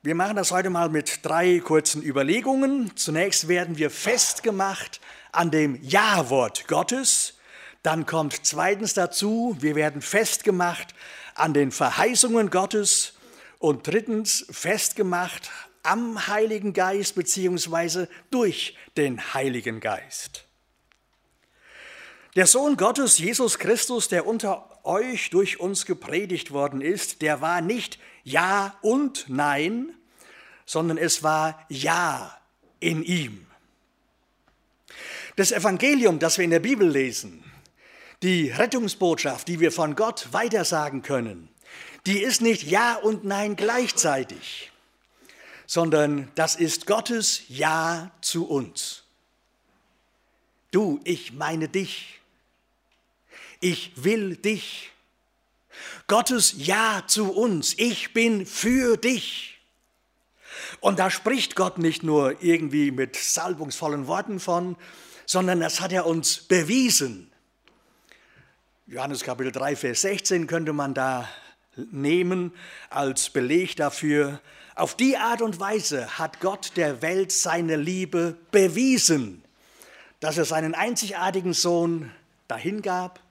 Wir 0.04 0.14
machen 0.14 0.36
das 0.36 0.52
heute 0.52 0.70
mal 0.70 0.90
mit 0.90 1.24
drei 1.24 1.58
kurzen 1.58 2.00
Überlegungen. 2.00 2.96
Zunächst 2.96 3.48
werden 3.48 3.76
wir 3.76 3.90
festgemacht 3.90 5.00
an 5.32 5.50
dem 5.50 5.82
Ja-Wort 5.82 6.68
Gottes. 6.68 7.34
Dann 7.82 8.06
kommt 8.06 8.46
zweitens 8.46 8.94
dazu, 8.94 9.56
wir 9.58 9.74
werden 9.74 10.02
festgemacht 10.02 10.94
an 11.34 11.52
den 11.52 11.72
Verheißungen 11.72 12.50
Gottes. 12.50 13.14
Und 13.58 13.88
drittens 13.88 14.46
festgemacht 14.52 15.50
am 15.82 16.28
Heiligen 16.28 16.74
Geist 16.74 17.16
beziehungsweise 17.16 18.08
durch 18.30 18.76
den 18.96 19.34
Heiligen 19.34 19.80
Geist. 19.80 20.43
Der 22.36 22.48
Sohn 22.48 22.76
Gottes, 22.76 23.18
Jesus 23.18 23.60
Christus, 23.60 24.08
der 24.08 24.26
unter 24.26 24.84
euch 24.84 25.30
durch 25.30 25.60
uns 25.60 25.86
gepredigt 25.86 26.50
worden 26.50 26.80
ist, 26.80 27.22
der 27.22 27.40
war 27.40 27.60
nicht 27.60 28.00
Ja 28.24 28.76
und 28.82 29.26
Nein, 29.28 29.94
sondern 30.66 30.98
es 30.98 31.22
war 31.22 31.64
Ja 31.68 32.36
in 32.80 33.04
ihm. 33.04 33.46
Das 35.36 35.52
Evangelium, 35.52 36.18
das 36.18 36.36
wir 36.36 36.44
in 36.44 36.50
der 36.50 36.60
Bibel 36.60 36.88
lesen, 36.88 37.44
die 38.22 38.50
Rettungsbotschaft, 38.50 39.46
die 39.46 39.60
wir 39.60 39.70
von 39.70 39.94
Gott 39.94 40.28
weitersagen 40.32 41.02
können, 41.02 41.48
die 42.04 42.20
ist 42.20 42.40
nicht 42.40 42.64
Ja 42.64 42.96
und 42.96 43.24
Nein 43.24 43.54
gleichzeitig, 43.54 44.72
sondern 45.66 46.32
das 46.34 46.56
ist 46.56 46.86
Gottes 46.86 47.42
Ja 47.48 48.10
zu 48.20 48.48
uns. 48.48 49.04
Du, 50.72 51.00
ich 51.04 51.32
meine 51.32 51.68
dich. 51.68 52.20
Ich 53.64 53.92
will 53.96 54.36
dich. 54.36 54.90
Gottes 56.06 56.54
Ja 56.58 57.02
zu 57.06 57.32
uns. 57.32 57.72
Ich 57.78 58.12
bin 58.12 58.44
für 58.44 58.98
dich. 58.98 59.58
Und 60.80 60.98
da 60.98 61.08
spricht 61.08 61.56
Gott 61.56 61.78
nicht 61.78 62.02
nur 62.02 62.42
irgendwie 62.42 62.90
mit 62.90 63.16
salbungsvollen 63.16 64.06
Worten 64.06 64.38
von, 64.38 64.76
sondern 65.24 65.60
das 65.60 65.80
hat 65.80 65.92
er 65.92 66.04
uns 66.04 66.40
bewiesen. 66.40 67.32
Johannes 68.86 69.24
Kapitel 69.24 69.50
3, 69.50 69.76
Vers 69.76 70.02
16 70.02 70.46
könnte 70.46 70.74
man 70.74 70.92
da 70.92 71.26
nehmen 71.90 72.52
als 72.90 73.30
Beleg 73.30 73.76
dafür. 73.76 74.42
Auf 74.74 74.94
die 74.94 75.16
Art 75.16 75.40
und 75.40 75.58
Weise 75.58 76.18
hat 76.18 76.40
Gott 76.40 76.72
der 76.76 77.00
Welt 77.00 77.32
seine 77.32 77.76
Liebe 77.76 78.36
bewiesen, 78.50 79.42
dass 80.20 80.36
er 80.36 80.44
seinen 80.44 80.74
einzigartigen 80.74 81.54
Sohn 81.54 82.12
dahingab, 82.46 83.24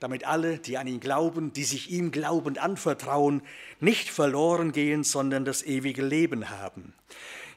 damit 0.00 0.24
alle, 0.24 0.58
die 0.58 0.78
an 0.78 0.86
ihn 0.86 1.00
glauben, 1.00 1.52
die 1.52 1.64
sich 1.64 1.90
ihm 1.90 2.10
glaubend 2.10 2.58
anvertrauen, 2.58 3.42
nicht 3.80 4.10
verloren 4.10 4.72
gehen, 4.72 5.04
sondern 5.04 5.44
das 5.44 5.62
ewige 5.62 6.04
Leben 6.04 6.50
haben. 6.50 6.94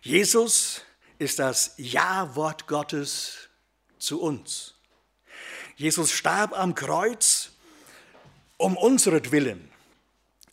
Jesus 0.01 0.81
ist 1.19 1.39
das 1.39 1.75
Ja-Wort 1.77 2.67
Gottes 2.67 3.49
zu 3.99 4.21
uns. 4.21 4.75
Jesus 5.75 6.11
starb 6.11 6.57
am 6.57 6.75
Kreuz 6.75 7.51
um 8.61 8.77
unseretwillen, 8.77 9.69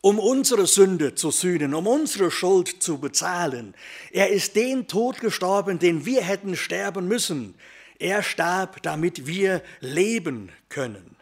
um 0.01 0.19
unsere 0.19 0.67
Sünde 0.67 1.15
zu 1.15 1.31
sühnen, 1.31 1.75
um 1.75 1.87
unsere 1.87 2.31
Schuld 2.31 2.83
zu 2.83 2.99
bezahlen. 2.99 3.75
Er 4.11 4.31
ist 4.31 4.57
den 4.57 4.89
Tod 4.89 5.21
gestorben, 5.21 5.79
den 5.79 6.07
wir 6.07 6.23
hätten 6.23 6.57
sterben 6.57 7.07
müssen. 7.07 7.55
Er 7.99 8.23
starb, 8.23 8.83
damit 8.83 9.27
wir 9.27 9.63
leben 9.81 10.51
können. 10.71 11.18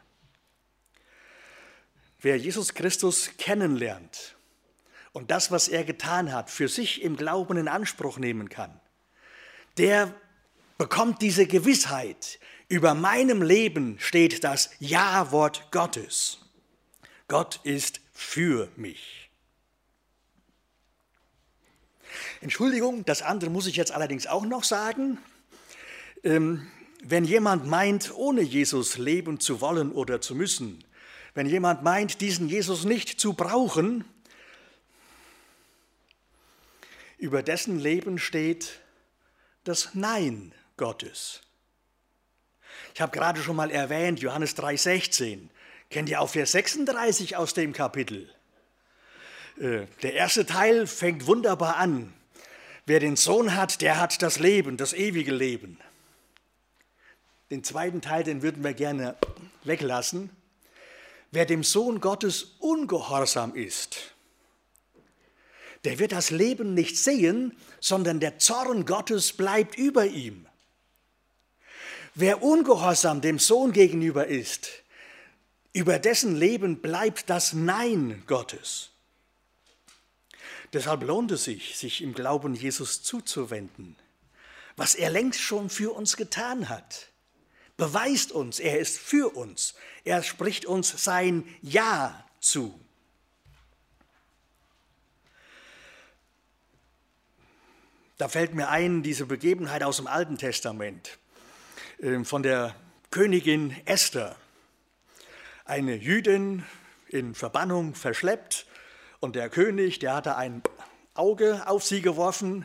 Wer 2.21 2.37
Jesus 2.37 2.75
Christus 2.75 3.31
kennenlernt 3.39 4.37
und 5.13 5.31
das, 5.31 5.51
was 5.51 5.69
er 5.69 5.85
getan 5.85 6.33
hat, 6.33 6.51
für 6.51 6.69
sich 6.69 7.03
im 7.03 7.17
Glauben 7.17 7.57
in 7.57 7.69
Anspruch 7.69 8.19
nehmen 8.19 8.49
kann, 8.49 8.81
der 9.77 10.15
bekommt 10.79 11.23
diese 11.23 11.47
Gewissheit, 11.47 12.39
über 12.69 12.95
meinem 12.95 13.43
Leben 13.43 13.97
steht 14.01 14.43
das 14.43 14.71
Ja-Wort 14.81 15.71
Gottes. 15.71 16.41
Gott 17.29 17.61
ist 17.63 18.01
für 18.13 18.69
mich. 18.77 19.31
Entschuldigung, 22.41 23.05
das 23.05 23.23
andere 23.23 23.51
muss 23.51 23.67
ich 23.67 23.77
jetzt 23.77 23.93
allerdings 23.93 24.27
auch 24.27 24.45
noch 24.45 24.65
sagen. 24.65 25.19
Ähm, 26.25 26.67
wenn 27.03 27.25
jemand 27.25 27.67
meint, 27.67 28.13
ohne 28.15 28.43
Jesus 28.43 28.99
leben 28.99 29.39
zu 29.39 29.61
wollen 29.61 29.93
oder 29.93 30.21
zu 30.21 30.35
müssen, 30.35 30.83
wenn 31.37 31.47
jemand 31.47 31.83
meint, 31.83 32.23
diesen 32.23 32.49
Jesus 32.49 32.85
nicht 32.85 33.21
zu 33.21 33.35
brauchen, 33.35 34.07
über 37.19 37.43
dessen 37.43 37.79
Leben 37.79 38.19
steht 38.19 38.81
das 39.65 39.91
Nein 39.93 40.55
Gottes. 40.79 41.43
Ich 42.95 43.03
habe 43.03 43.13
gerade 43.13 43.43
schon 43.43 43.55
mal 43.55 43.71
erwähnt, 43.71 44.21
Johannes 44.21 44.57
3,16. 44.57 45.49
Kennt 45.91 46.09
ihr 46.09 46.23
auch 46.23 46.31
Vers 46.31 46.53
36 46.53 47.37
aus 47.37 47.53
dem 47.53 47.75
Kapitel? 47.75 48.31
Äh, 49.61 49.87
der 50.03 50.15
erste 50.15 50.47
Teil 50.47 50.87
fängt 50.87 51.27
wunderbar 51.27 51.77
an. 51.77 52.15
Wer 52.87 53.01
den 53.01 53.17
Sohn 53.17 53.55
hat, 53.55 53.83
der 53.83 54.01
hat 54.01 54.23
das 54.23 54.39
Leben, 54.39 54.79
das 54.79 54.95
ewige 54.95 55.35
Leben. 55.35 55.79
Den 57.51 57.63
zweiten 57.63 58.01
Teil, 58.01 58.25
den 58.25 58.41
würden 58.41 58.65
wir 58.65 58.73
gerne 58.73 59.17
weglassen. 59.65 60.31
Wer 61.31 61.47
dem 61.47 61.65
Sohn 61.65 62.01
Gottes 62.01 62.57
ungehorsam 62.61 63.55
ist, 63.55 64.15
der 65.85 65.99
wird 65.99 66.13
das 66.13 66.31
Leben 66.31 66.75
nicht 66.75 66.99
sehen, 66.99 67.57
sondern 67.81 68.19
der 68.21 68.39
Zorn 68.39 68.87
Gottes 68.87 69.33
bleibt 69.33 69.77
über 69.77 70.07
ihm. 70.07 70.47
Wer 72.15 72.43
ungehorsam 72.43 73.21
dem 73.21 73.39
Sohn 73.39 73.73
gegenüber 73.73 74.27
ist, 74.27 74.71
über 75.73 75.99
dessen 75.99 76.35
Leben 76.35 76.81
bleibt 76.81 77.29
das 77.29 77.53
Nein 77.53 78.23
Gottes. 78.27 78.91
Deshalb 80.73 81.03
lohnt 81.03 81.31
es 81.33 81.45
sich, 81.45 81.77
sich 81.77 82.03
im 82.03 82.15
Glauben 82.15 82.55
Jesus 82.55 83.03
zuzuwenden, 83.03 83.97
was 84.77 84.95
er 84.95 85.11
längst 85.11 85.41
schon 85.41 85.71
für 85.71 85.93
uns 85.95 86.17
getan 86.17 86.69
hat 86.69 87.09
beweist 87.77 88.33
uns, 88.33 88.59
er 88.59 88.79
ist 88.79 88.99
für 88.99 89.35
uns. 89.37 89.75
Er 90.05 90.23
spricht 90.23 90.67
uns 90.67 91.05
sein 91.05 91.45
Ja 91.63 92.25
zu. 92.41 92.79
Da 98.19 98.29
fällt 98.29 98.55
mir 98.55 98.69
ein, 98.69 99.03
diese 99.03 99.27
Begebenheit 99.27 99.83
aus 99.83 99.97
dem 99.97 100.07
Alten 100.07 100.39
Testament 100.39 101.19
ähm, 102.01 102.25
von 102.25 102.43
der 102.43 102.75
Königin 103.11 103.77
Esther, 103.85 104.37
eine 105.67 105.97
Jüdin 105.97 106.65
in 107.09 107.35
Verbannung 107.35 107.95
verschleppt 107.95 108.67
und 109.21 109.37
der 109.37 109.51
König, 109.51 109.99
der 109.99 110.15
hatte 110.15 110.37
ein 110.37 110.63
Auge 111.15 111.67
auf 111.67 111.85
sie 111.85 112.01
geworfen, 112.01 112.65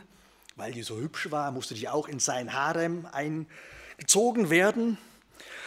weil 0.56 0.72
die 0.72 0.82
so 0.82 0.98
hübsch 0.98 1.30
war, 1.30 1.50
musste 1.50 1.74
die 1.74 1.88
auch 1.88 2.08
in 2.08 2.18
sein 2.18 2.54
Harem 2.54 3.06
ein 3.12 3.46
gezogen 3.96 4.50
werden. 4.50 4.98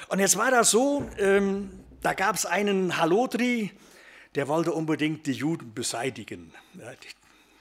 Und 0.10 0.20
jetzt 0.20 0.38
war 0.38 0.52
das 0.52 0.72
so, 0.72 1.08
ähm, 1.18 1.72
da 2.02 2.14
gab 2.14 2.36
es 2.36 2.46
einen 2.46 2.98
Halotri, 2.98 3.72
der 4.36 4.48
wollte 4.48 4.74
unbedingt 4.74 5.26
die 5.26 5.32
Juden 5.32 5.74
beseitigen, 5.74 6.54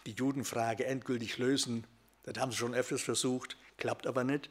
die 0.07 0.13
Judenfrage 0.13 0.85
endgültig 0.85 1.39
lösen. 1.39 1.87
Das 2.25 2.39
haben 2.39 2.51
sie 2.53 2.59
schon 2.59 2.75
öfters 2.75 3.03
versucht, 3.03 3.57
klappt 3.79 4.07
aber 4.07 4.25
nicht. 4.25 4.51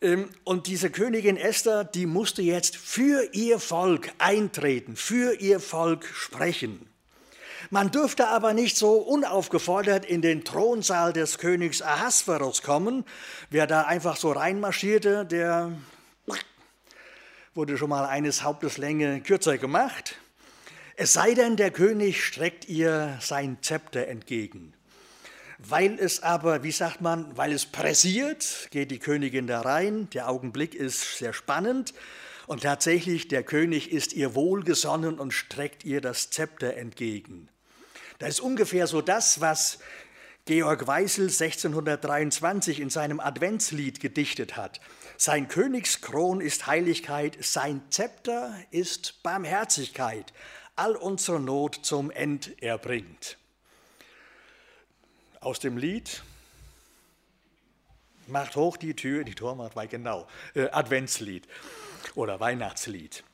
Ähm, 0.00 0.30
und 0.44 0.66
diese 0.66 0.90
Königin 0.90 1.36
Esther, 1.36 1.84
die 1.84 2.06
musste 2.06 2.42
jetzt 2.42 2.76
für 2.76 3.28
ihr 3.32 3.58
Volk 3.58 4.12
eintreten, 4.18 4.96
für 4.96 5.34
ihr 5.40 5.60
Volk 5.60 6.04
sprechen. 6.04 6.88
Man 7.70 7.90
dürfte 7.90 8.28
aber 8.28 8.54
nicht 8.54 8.76
so 8.76 8.94
unaufgefordert 8.94 10.04
in 10.04 10.22
den 10.22 10.44
Thronsaal 10.44 11.12
des 11.12 11.38
Königs 11.38 11.82
Ahasveros 11.82 12.62
kommen. 12.62 13.04
Wer 13.50 13.66
da 13.66 13.82
einfach 13.82 14.16
so 14.16 14.32
reinmarschierte, 14.32 15.26
der 15.26 15.72
wurde 17.54 17.76
schon 17.76 17.90
mal 17.90 18.06
eines 18.06 18.42
Hauptes 18.42 18.78
Länge 18.78 19.20
kürzer 19.20 19.58
gemacht. 19.58 20.16
Es 20.96 21.12
sei 21.12 21.34
denn, 21.34 21.56
der 21.56 21.70
König 21.70 22.24
streckt 22.24 22.68
ihr 22.68 23.18
sein 23.20 23.58
Zepter 23.60 24.08
entgegen. 24.08 24.74
Weil 25.58 25.98
es 25.98 26.22
aber, 26.22 26.62
wie 26.62 26.70
sagt 26.70 27.00
man, 27.00 27.36
weil 27.36 27.52
es 27.52 27.66
pressiert, 27.66 28.68
geht 28.70 28.92
die 28.92 29.00
Königin 29.00 29.48
da 29.48 29.60
rein. 29.60 30.08
Der 30.10 30.28
Augenblick 30.28 30.74
ist 30.74 31.18
sehr 31.18 31.32
spannend. 31.32 31.94
Und 32.48 32.62
tatsächlich, 32.62 33.28
der 33.28 33.42
König 33.42 33.92
ist 33.92 34.14
ihr 34.14 34.34
wohlgesonnen 34.34 35.18
und 35.18 35.32
streckt 35.32 35.84
ihr 35.84 36.00
das 36.00 36.30
Zepter 36.30 36.78
entgegen. 36.78 37.50
Das 38.20 38.30
ist 38.30 38.40
ungefähr 38.40 38.86
so 38.86 39.02
das, 39.02 39.42
was 39.42 39.80
Georg 40.46 40.86
Weissel 40.86 41.24
1623 41.24 42.80
in 42.80 42.88
seinem 42.88 43.20
Adventslied 43.20 44.00
gedichtet 44.00 44.56
hat. 44.56 44.80
Sein 45.18 45.48
Königskron 45.48 46.40
ist 46.40 46.66
Heiligkeit, 46.66 47.36
sein 47.42 47.82
Zepter 47.90 48.58
ist 48.70 49.22
Barmherzigkeit, 49.22 50.32
all 50.74 50.96
unsere 50.96 51.40
Not 51.40 51.80
zum 51.82 52.10
End 52.10 52.62
erbringt. 52.62 53.36
aus 55.40 55.60
dem 55.60 55.76
Lied 55.76 56.22
Macht 58.26 58.56
hoch 58.56 58.78
die 58.78 58.94
Tür, 58.94 59.24
die 59.24 59.34
Tor 59.34 59.54
macht 59.54 59.76
weit, 59.76 59.90
genau, 59.90 60.26
äh, 60.54 60.68
Adventslied 60.70 61.46
oder 62.14 62.40
Weihnachtslied. 62.40 63.24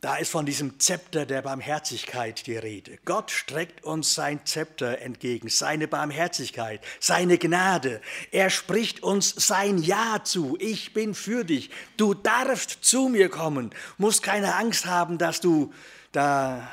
Da 0.00 0.16
ist 0.16 0.30
von 0.30 0.46
diesem 0.46 0.80
Zepter 0.80 1.26
der 1.26 1.42
Barmherzigkeit 1.42 2.46
die 2.46 2.56
Rede. 2.56 2.98
Gott 3.04 3.30
streckt 3.30 3.84
uns 3.84 4.14
sein 4.14 4.46
Zepter 4.46 5.00
entgegen, 5.00 5.50
seine 5.50 5.88
Barmherzigkeit, 5.88 6.82
seine 7.00 7.36
Gnade. 7.36 8.00
Er 8.30 8.48
spricht 8.48 9.02
uns 9.02 9.34
sein 9.36 9.76
Ja 9.76 10.22
zu. 10.24 10.56
Ich 10.58 10.94
bin 10.94 11.14
für 11.14 11.44
dich. 11.44 11.70
Du 11.98 12.14
darfst 12.14 12.78
zu 12.82 13.08
mir 13.08 13.28
kommen. 13.28 13.74
Musst 13.98 14.22
keine 14.22 14.54
Angst 14.54 14.86
haben, 14.86 15.18
dass 15.18 15.42
du 15.42 15.70
da 16.12 16.66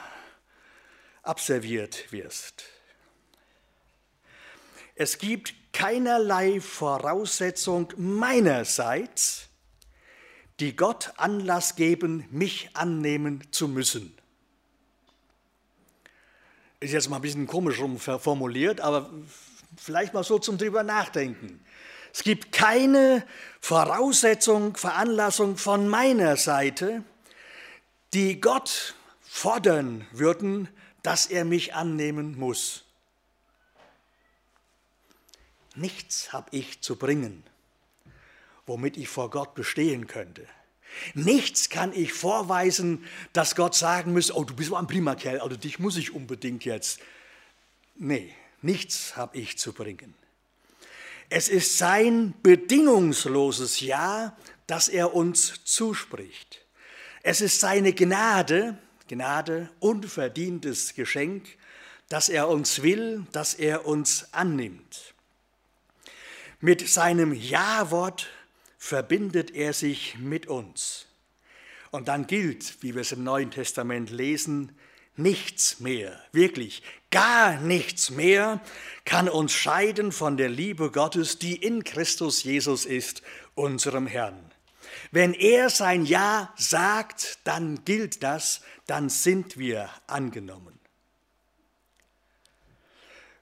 abserviert 1.21 2.13
wirst. 2.13 2.63
Es 4.95 5.17
gibt 5.17 5.53
keinerlei 5.73 6.61
Voraussetzung 6.61 7.93
meinerseits, 7.97 9.46
die 10.59 10.75
Gott 10.75 11.13
Anlass 11.17 11.75
geben, 11.75 12.25
mich 12.31 12.69
annehmen 12.73 13.43
zu 13.51 13.67
müssen. 13.67 14.15
Ist 16.79 16.93
jetzt 16.93 17.09
mal 17.09 17.17
ein 17.17 17.21
bisschen 17.21 17.47
komisch 17.47 17.81
formuliert, 18.19 18.81
aber 18.81 19.09
vielleicht 19.75 20.13
mal 20.13 20.23
so 20.23 20.39
zum 20.39 20.57
drüber 20.57 20.83
nachdenken. 20.83 21.63
Es 22.13 22.23
gibt 22.23 22.51
keine 22.51 23.25
Voraussetzung, 23.59 24.75
Veranlassung 24.77 25.57
von 25.57 25.87
meiner 25.87 26.37
Seite, 26.37 27.03
die 28.13 28.41
Gott 28.41 28.95
fordern 29.21 30.07
würden, 30.11 30.67
dass 31.03 31.27
er 31.27 31.45
mich 31.45 31.75
annehmen 31.75 32.37
muss. 32.37 32.83
Nichts 35.75 36.33
habe 36.33 36.49
ich 36.51 36.81
zu 36.81 36.95
bringen 36.95 37.43
womit 38.67 38.97
ich 38.97 39.07
vor 39.07 39.29
Gott 39.29 39.55
bestehen 39.55 40.07
könnte. 40.07 40.45
Nichts 41.13 41.69
kann 41.69 41.93
ich 41.93 42.13
vorweisen, 42.13 43.03
dass 43.33 43.55
Gott 43.55 43.75
sagen 43.75 44.13
müsse, 44.13 44.35
oh, 44.35 44.43
du 44.43 44.55
bist 44.55 44.69
aber 44.69 44.79
ein 44.79 44.87
prima 44.87 45.15
Kerl, 45.15 45.39
also 45.39 45.55
dich 45.55 45.79
muss 45.79 45.97
ich 45.97 46.13
unbedingt 46.13 46.65
jetzt. 46.65 46.99
Nee, 47.95 48.33
nichts 48.61 49.15
habe 49.15 49.37
ich 49.37 49.57
zu 49.57 49.73
bringen. 49.73 50.13
Es 51.29 51.49
ist 51.49 51.77
sein 51.77 52.33
bedingungsloses 52.41 53.81
Ja, 53.81 54.37
das 54.65 54.87
er 54.87 55.13
uns 55.13 55.63
zuspricht. 55.65 56.61
Es 57.21 57.41
ist 57.41 57.59
seine 57.59 57.93
Gnade, 57.93 58.77
Gnade, 59.07 59.69
unverdientes 59.79 60.93
Geschenk, 60.93 61.45
das 62.09 62.29
er 62.29 62.47
uns 62.47 62.81
will, 62.81 63.25
das 63.33 63.53
er 63.53 63.85
uns 63.85 64.33
annimmt. 64.33 65.13
Mit 66.59 66.87
seinem 66.87 67.33
Ja-Wort 67.33 68.29
verbindet 68.77 69.51
er 69.51 69.73
sich 69.73 70.17
mit 70.17 70.47
uns. 70.47 71.07
Und 71.91 72.07
dann 72.07 72.27
gilt, 72.27 72.81
wie 72.81 72.93
wir 72.93 73.01
es 73.01 73.11
im 73.11 73.23
Neuen 73.23 73.51
Testament 73.51 74.09
lesen, 74.09 74.77
nichts 75.15 75.79
mehr, 75.79 76.21
wirklich 76.31 76.83
gar 77.09 77.59
nichts 77.59 78.09
mehr 78.09 78.61
kann 79.05 79.29
uns 79.29 79.53
scheiden 79.53 80.11
von 80.11 80.37
der 80.37 80.49
Liebe 80.49 80.91
Gottes, 80.91 81.39
die 81.39 81.55
in 81.55 81.83
Christus 81.83 82.43
Jesus 82.43 82.85
ist, 82.85 83.21
unserem 83.55 84.05
Herrn. 84.07 84.51
Wenn 85.11 85.33
er 85.33 85.69
sein 85.69 86.05
Ja 86.05 86.53
sagt, 86.57 87.39
dann 87.45 87.83
gilt 87.85 88.23
das, 88.23 88.61
dann 88.85 89.09
sind 89.09 89.57
wir 89.57 89.89
angenommen. 90.05 90.77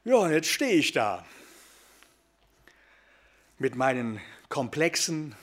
Ja, 0.04 0.16
und 0.18 0.32
jetzt 0.32 0.50
stehe 0.50 0.76
ich 0.76 0.92
da 0.92 1.26
mit 3.58 3.76
meinen 3.76 4.22
Komplexen, 4.50 5.36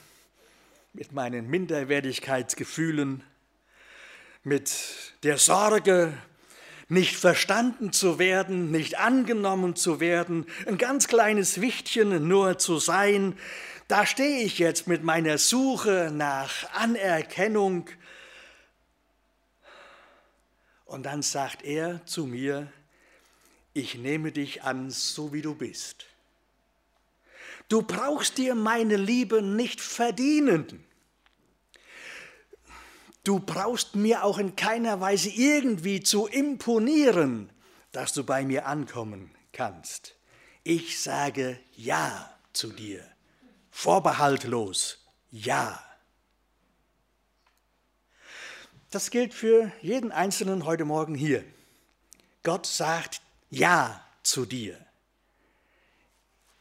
mit 0.92 1.12
meinen 1.12 1.48
Minderwertigkeitsgefühlen, 1.48 3.24
mit 4.44 4.72
der 5.22 5.38
Sorge, 5.38 6.16
nicht 6.88 7.16
verstanden 7.16 7.92
zu 7.92 8.18
werden, 8.18 8.70
nicht 8.70 8.98
angenommen 8.98 9.74
zu 9.76 9.98
werden, 9.98 10.46
ein 10.66 10.76
ganz 10.76 11.08
kleines 11.08 11.60
Wichtchen 11.60 12.28
nur 12.28 12.58
zu 12.58 12.78
sein. 12.78 13.38
Da 13.88 14.04
stehe 14.04 14.44
ich 14.44 14.58
jetzt 14.58 14.86
mit 14.86 15.02
meiner 15.02 15.38
Suche 15.38 16.10
nach 16.12 16.70
Anerkennung. 16.74 17.88
Und 20.84 21.04
dann 21.04 21.22
sagt 21.22 21.64
er 21.64 22.04
zu 22.04 22.26
mir, 22.26 22.70
ich 23.72 23.94
nehme 23.94 24.30
dich 24.30 24.62
an, 24.62 24.90
so 24.90 25.32
wie 25.32 25.40
du 25.40 25.54
bist. 25.54 26.11
Du 27.72 27.80
brauchst 27.80 28.36
dir 28.36 28.54
meine 28.54 28.96
Liebe 28.96 29.40
nicht 29.40 29.80
verdienen. 29.80 30.84
Du 33.24 33.40
brauchst 33.40 33.94
mir 33.94 34.24
auch 34.24 34.36
in 34.36 34.56
keiner 34.56 35.00
Weise 35.00 35.30
irgendwie 35.30 36.02
zu 36.02 36.26
imponieren, 36.26 37.50
dass 37.90 38.12
du 38.12 38.24
bei 38.24 38.44
mir 38.44 38.66
ankommen 38.66 39.30
kannst. 39.54 40.16
Ich 40.64 41.00
sage 41.00 41.58
Ja 41.74 42.38
zu 42.52 42.74
dir. 42.74 43.10
Vorbehaltlos 43.70 44.98
Ja. 45.30 45.82
Das 48.90 49.10
gilt 49.10 49.32
für 49.32 49.72
jeden 49.80 50.12
Einzelnen 50.12 50.66
heute 50.66 50.84
Morgen 50.84 51.14
hier. 51.14 51.42
Gott 52.42 52.66
sagt 52.66 53.22
Ja 53.48 54.04
zu 54.22 54.44
dir. 54.44 54.78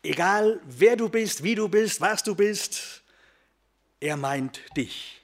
Egal 0.04 0.60
wer 0.66 0.96
du 0.96 1.10
bist, 1.10 1.44
wie 1.44 1.56
du 1.56 1.70
bist, 1.70 2.02
was 2.02 2.24
du 2.24 2.36
bist, 2.36 3.02
er 4.00 4.18
meint 4.18 4.60
dich. 4.76 5.22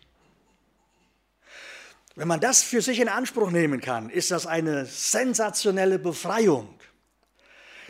Wenn 2.16 2.28
man 2.28 2.40
das 2.40 2.64
für 2.64 2.82
sich 2.82 3.00
in 3.00 3.10
Anspruch 3.10 3.52
nehmen 3.52 3.80
kann, 3.80 4.10
ist 4.10 4.32
das 4.32 4.48
eine 4.48 4.86
sensationelle 4.86 6.00
Befreiung. 6.00 6.68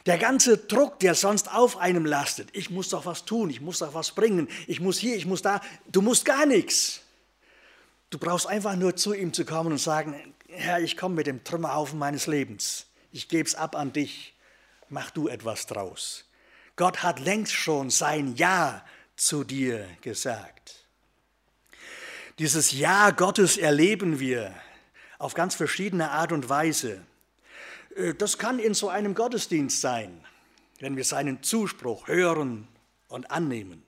Der 0.05 0.17
ganze 0.17 0.57
Druck, 0.57 0.99
der 0.99 1.15
sonst 1.15 1.53
auf 1.53 1.77
einem 1.77 2.05
lastet, 2.05 2.49
ich 2.53 2.69
muss 2.69 2.89
doch 2.89 3.05
was 3.05 3.25
tun, 3.25 3.49
ich 3.49 3.59
muss 3.59 3.79
doch 3.79 3.93
was 3.93 4.11
bringen, 4.11 4.47
ich 4.65 4.79
muss 4.79 4.97
hier, 4.97 5.17
ich 5.17 5.25
muss 5.25 5.41
da, 5.41 5.61
du 5.91 6.01
musst 6.01 6.23
gar 6.23 6.45
nichts. 6.45 7.01
Du 8.09 8.17
brauchst 8.17 8.47
einfach 8.47 8.77
nur 8.77 8.95
zu 8.95 9.13
ihm 9.13 9.33
zu 9.33 9.43
kommen 9.43 9.73
und 9.73 9.79
sagen, 9.79 10.33
Herr, 10.47 10.79
ich 10.79 10.95
komme 10.95 11.15
mit 11.15 11.27
dem 11.27 11.43
Trümmerhaufen 11.43 11.99
meines 11.99 12.27
Lebens, 12.27 12.85
ich 13.11 13.27
gebe 13.27 13.47
es 13.47 13.55
ab 13.55 13.75
an 13.75 13.91
dich, 13.91 14.33
mach 14.87 15.11
du 15.11 15.27
etwas 15.27 15.65
draus. 15.67 16.26
Gott 16.77 17.01
hat 17.01 17.19
längst 17.19 17.53
schon 17.53 17.89
sein 17.89 18.35
Ja 18.35 18.85
zu 19.15 19.43
dir 19.43 19.87
gesagt. 20.01 20.85
Dieses 22.37 22.71
Ja 22.71 23.09
Gottes 23.09 23.57
erleben 23.57 24.19
wir 24.19 24.53
auf 25.17 25.33
ganz 25.33 25.55
verschiedene 25.55 26.11
Art 26.11 26.31
und 26.31 26.49
Weise. 26.49 27.01
Äh, 27.95 28.13
das 28.13 28.37
kann 28.37 28.59
in 28.59 28.75
so 28.75 28.89
einem 28.89 29.15
Gottesdienst 29.15 29.81
sein, 29.81 30.23
wenn 30.79 30.95
wir 30.95 31.03
seinen 31.03 31.41
Zuspruch 31.41 32.07
hören 32.07 32.67
und 33.07 33.31
annehmen. 33.31 33.83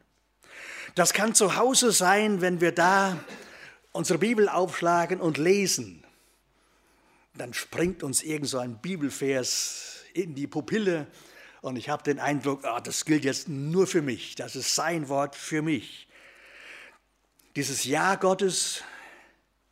Das 0.95 1.13
kann 1.13 1.35
zu 1.35 1.55
Hause 1.55 1.91
sein, 1.91 2.41
wenn 2.41 2.59
wir 2.59 2.71
da 2.71 3.23
unsere 3.91 4.17
Bibel 4.17 4.49
aufschlagen 4.49 5.21
und 5.21 5.37
lesen. 5.37 6.03
Dann 7.35 7.53
springt 7.53 8.01
uns 8.01 8.23
irgend 8.23 8.49
so 8.49 8.57
ein 8.57 8.79
Bibelvers 8.79 10.03
in 10.13 10.33
die 10.33 10.47
Pupille 10.47 11.05
und 11.61 11.75
ich 11.75 11.89
habe 11.89 12.03
den 12.03 12.19
Eindruck, 12.19 12.63
oh, 12.63 12.79
das 12.79 13.05
gilt 13.05 13.25
jetzt 13.25 13.49
nur 13.49 13.85
für 13.87 14.01
mich. 14.01 14.35
Das 14.35 14.55
ist 14.55 14.75
sein 14.75 15.09
Wort 15.09 15.35
für 15.35 15.61
mich. 15.61 16.07
Dieses 17.55 17.83
Ja 17.83 18.15
Gottes 18.15 18.83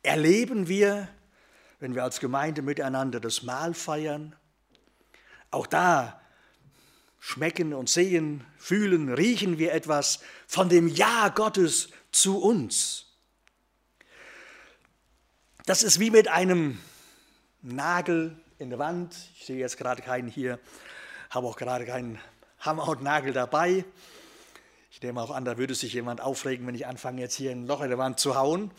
erleben 0.02 0.68
wir, 0.68 1.08
wenn 1.80 1.94
wir 1.94 2.04
als 2.04 2.20
Gemeinde 2.20 2.60
miteinander 2.62 3.20
das 3.20 3.42
Mahl 3.42 3.72
feiern. 3.72 4.36
Auch 5.50 5.66
da 5.66 6.20
schmecken 7.20 7.72
und 7.72 7.88
sehen, 7.88 8.44
fühlen, 8.58 9.12
riechen 9.12 9.58
wir 9.58 9.72
etwas 9.72 10.20
von 10.46 10.68
dem 10.68 10.88
Ja 10.88 11.28
Gottes 11.28 11.88
zu 12.12 12.38
uns. 12.38 13.06
Das 15.64 15.82
ist 15.82 16.00
wie 16.00 16.10
mit 16.10 16.28
einem 16.28 16.78
Nagel 17.62 18.38
in 18.58 18.70
der 18.70 18.78
Wand. 18.78 19.14
Ich 19.36 19.46
sehe 19.46 19.58
jetzt 19.58 19.76
gerade 19.78 20.02
keinen 20.02 20.28
hier 20.28 20.58
habe 21.30 21.46
auch 21.46 21.56
gerade 21.56 21.84
keinen 21.84 22.18
Hammer 22.60 22.88
und 22.88 23.02
Nagel 23.02 23.32
dabei. 23.32 23.84
Ich 24.90 25.02
nehme 25.02 25.20
auch 25.20 25.30
an, 25.30 25.44
da 25.44 25.58
würde 25.58 25.74
sich 25.74 25.92
jemand 25.92 26.20
aufregen, 26.20 26.66
wenn 26.66 26.74
ich 26.74 26.86
anfange, 26.86 27.20
jetzt 27.20 27.34
hier 27.34 27.50
ein 27.50 27.66
Loch 27.66 27.82
in 27.82 27.88
der 27.88 27.98
Wand 27.98 28.18
zu 28.18 28.34
hauen. 28.34 28.70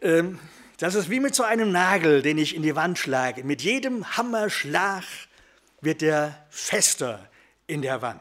Ähm, 0.00 0.38
das 0.78 0.94
ist 0.94 1.10
wie 1.10 1.20
mit 1.20 1.34
so 1.34 1.42
einem 1.42 1.72
Nagel, 1.72 2.22
den 2.22 2.38
ich 2.38 2.54
in 2.54 2.62
die 2.62 2.76
Wand 2.76 2.98
schlage. 2.98 3.44
Mit 3.44 3.62
jedem 3.62 4.16
Hammerschlag 4.16 5.04
wird 5.80 6.02
er 6.02 6.46
fester 6.50 7.28
in 7.66 7.82
der 7.82 8.02
Wand. 8.02 8.20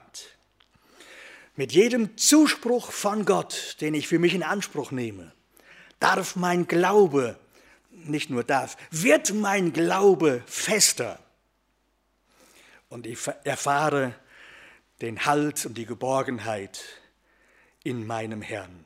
Mit 1.56 1.72
jedem 1.72 2.18
Zuspruch 2.18 2.92
von 2.92 3.26
Gott, 3.26 3.78
den 3.80 3.94
ich 3.94 4.08
für 4.08 4.20
mich 4.20 4.34
in 4.34 4.44
Anspruch 4.44 4.92
nehme, 4.92 5.32
darf 6.00 6.36
mein 6.36 6.68
Glaube, 6.68 7.38
nicht 7.92 8.30
nur 8.30 8.44
darf, 8.44 8.76
wird 8.92 9.34
mein 9.34 9.72
Glaube 9.72 10.42
fester. 10.46 11.20
Und 12.94 13.08
ich 13.08 13.20
erfahre 13.44 14.14
den 15.02 15.26
Halt 15.26 15.66
und 15.66 15.80
die 15.80 15.88
Geborgenheit 15.88 16.80
in 17.84 18.06
meinem 18.06 18.44
Herrn. 18.44 18.86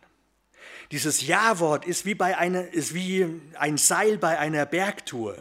Dieses 0.92 1.28
Ja-Wort 1.28 1.86
ist 1.86 2.06
wie, 2.06 2.16
ist 2.72 2.94
wie 2.94 3.28
ein 3.60 3.78
Seil 3.78 4.18
bei 4.18 4.40
einer 4.40 4.66
Bergtour. 4.66 5.36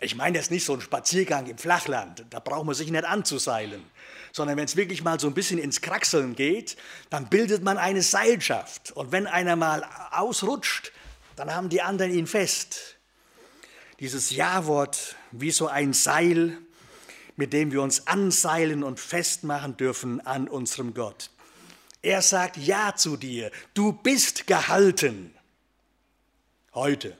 Ich 0.00 0.14
meine 0.14 0.36
jetzt 0.36 0.50
nicht 0.50 0.66
so 0.66 0.74
ein 0.74 0.82
Spaziergang 0.82 1.46
im 1.46 1.56
Flachland, 1.56 2.26
da 2.28 2.40
braucht 2.40 2.66
man 2.66 2.74
sich 2.74 2.90
nicht 2.90 3.06
anzuseilen, 3.06 3.82
sondern 4.32 4.58
wenn 4.58 4.66
es 4.66 4.76
wirklich 4.76 5.02
mal 5.02 5.18
so 5.18 5.26
ein 5.26 5.34
bisschen 5.34 5.58
ins 5.58 5.80
Kraxeln 5.80 6.36
geht, 6.36 6.76
dann 7.08 7.30
bildet 7.30 7.62
man 7.64 7.78
eine 7.78 8.02
Seilschaft. 8.02 8.92
Und 8.92 9.12
wenn 9.12 9.26
einer 9.26 9.56
mal 9.56 9.82
ausrutscht, 10.10 10.92
dann 11.36 11.54
haben 11.54 11.70
die 11.70 11.80
anderen 11.80 12.12
ihn 12.12 12.26
fest. 12.26 12.98
Dieses 13.98 14.30
Ja-Wort 14.30 15.16
wie 15.32 15.50
so 15.50 15.68
ein 15.68 15.94
Seil, 15.94 16.58
mit 17.38 17.52
dem 17.52 17.70
wir 17.70 17.82
uns 17.82 18.08
anseilen 18.08 18.82
und 18.82 18.98
festmachen 18.98 19.76
dürfen 19.76 20.20
an 20.26 20.48
unserem 20.48 20.92
Gott. 20.92 21.30
Er 22.02 22.20
sagt 22.20 22.56
Ja 22.56 22.96
zu 22.96 23.16
dir, 23.16 23.52
du 23.74 23.92
bist 23.92 24.48
gehalten. 24.48 25.32
Heute 26.74 27.16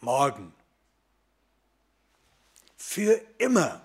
morgen, 0.00 0.54
für 2.76 3.20
immer. 3.38 3.82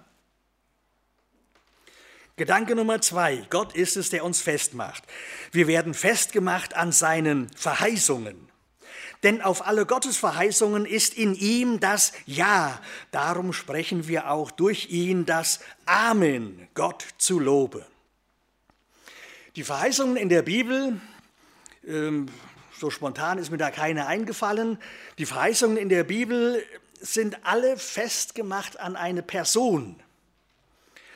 Gedanke 2.38 2.76
Nummer 2.76 3.02
zwei, 3.02 3.38
Gott 3.50 3.76
ist 3.76 3.98
es, 3.98 4.12
der 4.12 4.24
uns 4.24 4.40
festmacht. 4.40 5.04
Wir 5.52 5.66
werden 5.66 5.96
festgemacht 5.96 6.76
an 6.76 6.92
seinen 6.92 7.50
Verheißungen. 7.50 8.50
Denn 9.26 9.42
auf 9.42 9.66
alle 9.66 9.88
Gottes 9.88 10.18
Verheißungen 10.18 10.86
ist 10.86 11.16
in 11.16 11.34
ihm 11.34 11.80
das 11.80 12.14
Ja. 12.28 12.80
Darum 13.10 13.54
sprechen 13.54 14.08
wir 14.08 14.30
auch 14.30 14.52
durch 14.52 14.92
ihn 14.92 15.26
das 15.26 15.62
Amen, 15.88 16.68
Gott 16.76 17.04
zu 17.18 17.40
Lobe. 17.40 17.88
Die 19.56 19.64
Verheißungen 19.64 20.16
in 20.16 20.30
der 20.30 20.44
Bibel, 20.44 21.02
ähm, 21.88 22.28
so 22.80 22.92
spontan 22.92 23.40
ist 23.40 23.50
mir 23.50 23.58
da 23.58 23.72
keine 23.72 24.06
eingefallen. 24.06 24.78
Die 25.18 25.26
Verheißungen 25.26 25.78
in 25.78 25.90
der 25.90 26.04
Bibel 26.04 26.64
sind 27.02 27.48
alle 27.48 27.78
festgemacht 27.78 28.80
an 28.80 28.96
eine 28.96 29.24
Person, 29.24 29.96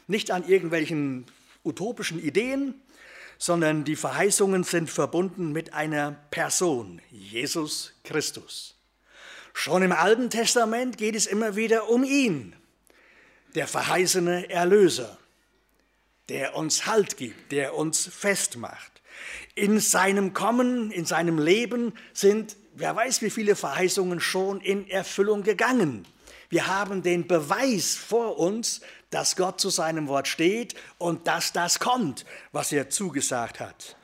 nicht 0.07 0.31
an 0.31 0.47
irgendwelchen 0.47 1.27
utopischen 1.63 2.19
Ideen, 2.19 2.73
sondern 3.39 3.85
die 3.85 3.95
Verheißungen 3.95 4.63
sind 4.65 4.91
verbunden 4.91 5.53
mit 5.53 5.73
einer 5.73 6.11
Person, 6.29 7.01
Jesus 7.09 7.93
Christus. 8.03 8.75
Schon 9.53 9.81
im 9.81 9.93
Alten 9.93 10.29
Testament 10.29 10.97
geht 10.97 11.15
es 11.15 11.25
immer 11.25 11.55
wieder 11.55 11.89
um 11.89 12.03
ihn, 12.03 12.53
der 13.55 13.67
verheißene 13.67 14.49
Erlöser, 14.49 15.17
der 16.27 16.55
uns 16.55 16.85
Halt 16.85 17.17
gibt, 17.17 17.53
der 17.53 17.75
uns 17.75 18.07
festmacht. 18.07 19.01
In 19.55 19.79
seinem 19.79 20.33
Kommen, 20.33 20.91
in 20.91 21.05
seinem 21.05 21.39
Leben 21.39 21.93
sind, 22.13 22.57
wer 22.75 22.95
weiß, 22.95 23.21
wie 23.21 23.29
viele 23.29 23.55
Verheißungen 23.55 24.19
schon 24.19 24.59
in 24.59 24.89
Erfüllung 24.89 25.43
gegangen. 25.43 26.05
Wir 26.49 26.67
haben 26.67 27.03
den 27.03 27.27
Beweis 27.27 27.95
vor 27.95 28.39
uns, 28.39 28.81
dass 29.11 29.35
Gott 29.35 29.61
zu 29.61 29.69
seinem 29.69 30.07
Wort 30.07 30.27
steht 30.27 30.75
und 30.97 31.27
dass 31.27 31.53
das 31.53 31.79
kommt, 31.79 32.25
was 32.51 32.71
er 32.71 32.89
zugesagt 32.89 33.59
hat. 33.59 33.95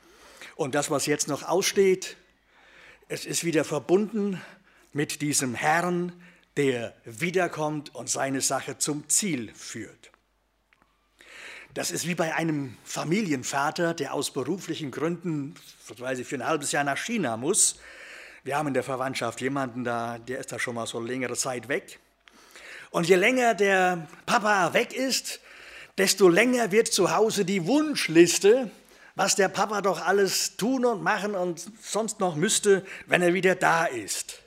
Und 0.54 0.74
das, 0.74 0.90
was 0.90 1.06
jetzt 1.06 1.28
noch 1.28 1.42
aussteht, 1.42 2.16
es 3.08 3.24
ist 3.24 3.44
wieder 3.44 3.64
verbunden 3.64 4.40
mit 4.92 5.22
diesem 5.22 5.54
Herrn, 5.54 6.12
der 6.56 6.94
wiederkommt 7.04 7.94
und 7.94 8.08
seine 8.08 8.40
Sache 8.40 8.78
zum 8.78 9.08
Ziel 9.08 9.52
führt. 9.54 10.10
Das 11.74 11.90
ist 11.90 12.06
wie 12.06 12.14
bei 12.14 12.34
einem 12.34 12.76
Familienvater, 12.84 13.92
der 13.92 14.14
aus 14.14 14.30
beruflichen 14.32 14.90
Gründen, 14.90 15.54
sie 16.14 16.24
für 16.24 16.36
ein 16.36 16.46
halbes 16.46 16.72
Jahr 16.72 16.84
nach 16.84 16.96
China 16.96 17.36
muss. 17.36 17.78
Wir 18.44 18.56
haben 18.56 18.68
in 18.68 18.74
der 18.74 18.82
Verwandtschaft 18.82 19.42
jemanden 19.42 19.84
da, 19.84 20.18
der 20.18 20.38
ist 20.38 20.52
da 20.52 20.58
schon 20.58 20.76
mal 20.76 20.86
so 20.86 21.00
längere 21.00 21.36
Zeit 21.36 21.68
weg. 21.68 22.00
Und 22.90 23.08
je 23.08 23.16
länger 23.16 23.54
der 23.54 24.06
Papa 24.26 24.72
weg 24.72 24.92
ist, 24.94 25.40
desto 25.98 26.28
länger 26.28 26.72
wird 26.72 26.88
zu 26.88 27.14
Hause 27.14 27.44
die 27.44 27.66
Wunschliste, 27.66 28.70
was 29.14 29.34
der 29.34 29.48
Papa 29.48 29.80
doch 29.80 30.04
alles 30.06 30.56
tun 30.56 30.84
und 30.84 31.02
machen 31.02 31.34
und 31.34 31.64
sonst 31.82 32.20
noch 32.20 32.36
müsste, 32.36 32.84
wenn 33.06 33.22
er 33.22 33.34
wieder 33.34 33.54
da 33.54 33.86
ist. 33.86 34.40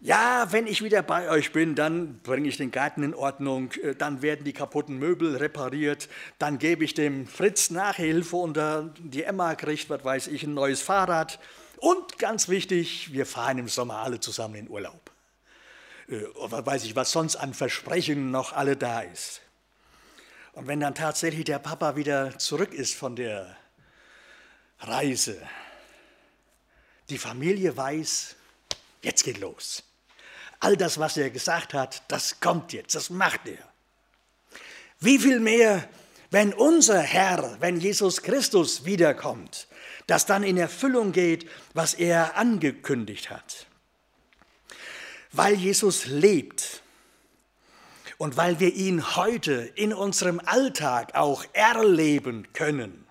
Ja, 0.00 0.46
wenn 0.52 0.68
ich 0.68 0.84
wieder 0.84 1.02
bei 1.02 1.28
euch 1.28 1.52
bin, 1.52 1.74
dann 1.74 2.20
bringe 2.20 2.48
ich 2.48 2.56
den 2.56 2.70
Garten 2.70 3.02
in 3.02 3.14
Ordnung, 3.14 3.72
äh, 3.82 3.96
dann 3.96 4.22
werden 4.22 4.44
die 4.44 4.52
kaputten 4.52 4.96
Möbel 4.96 5.34
repariert, 5.34 6.08
dann 6.38 6.60
gebe 6.60 6.84
ich 6.84 6.94
dem 6.94 7.26
Fritz 7.26 7.70
Nachhilfe 7.70 8.36
und 8.36 8.60
die 9.00 9.24
Emma 9.24 9.56
kriegt, 9.56 9.90
was 9.90 10.04
weiß 10.04 10.28
ich, 10.28 10.44
ein 10.44 10.54
neues 10.54 10.82
Fahrrad. 10.82 11.40
Und 11.78 12.16
ganz 12.18 12.48
wichtig, 12.48 13.12
wir 13.12 13.26
fahren 13.26 13.58
im 13.58 13.66
Sommer 13.66 13.96
alle 13.98 14.20
zusammen 14.20 14.54
in 14.54 14.70
Urlaub. 14.70 15.07
Äh, 16.08 16.22
weiß 16.34 16.84
ich, 16.84 16.96
was 16.96 17.12
sonst 17.12 17.36
an 17.36 17.54
Versprechen 17.54 18.30
noch 18.30 18.52
alle 18.52 18.76
da 18.76 19.00
ist. 19.02 19.42
Und 20.52 20.66
wenn 20.66 20.80
dann 20.80 20.94
tatsächlich 20.94 21.44
der 21.44 21.58
Papa 21.58 21.96
wieder 21.96 22.38
zurück 22.38 22.72
ist 22.72 22.94
von 22.94 23.14
der 23.14 23.56
Reise, 24.80 25.40
die 27.10 27.18
Familie 27.18 27.76
weiß, 27.76 28.36
jetzt 29.02 29.22
geht 29.22 29.38
los. 29.38 29.82
All 30.60 30.76
das, 30.76 30.98
was 30.98 31.16
er 31.16 31.30
gesagt 31.30 31.74
hat, 31.74 32.02
das 32.08 32.40
kommt 32.40 32.72
jetzt, 32.72 32.94
das 32.94 33.10
macht 33.10 33.46
er. 33.46 33.62
Wie 35.00 35.18
viel 35.18 35.38
mehr, 35.38 35.88
wenn 36.30 36.52
unser 36.52 37.00
Herr, 37.00 37.60
wenn 37.60 37.80
Jesus 37.80 38.22
Christus 38.22 38.84
wiederkommt, 38.84 39.68
das 40.06 40.26
dann 40.26 40.42
in 40.42 40.56
Erfüllung 40.56 41.12
geht, 41.12 41.48
was 41.74 41.94
er 41.94 42.36
angekündigt 42.36 43.30
hat. 43.30 43.67
Weil 45.32 45.54
Jesus 45.54 46.06
lebt 46.06 46.82
und 48.16 48.36
weil 48.36 48.60
wir 48.60 48.74
ihn 48.74 49.16
heute 49.16 49.70
in 49.74 49.92
unserem 49.92 50.40
Alltag 50.44 51.14
auch 51.14 51.44
erleben 51.52 52.52
können, 52.52 53.06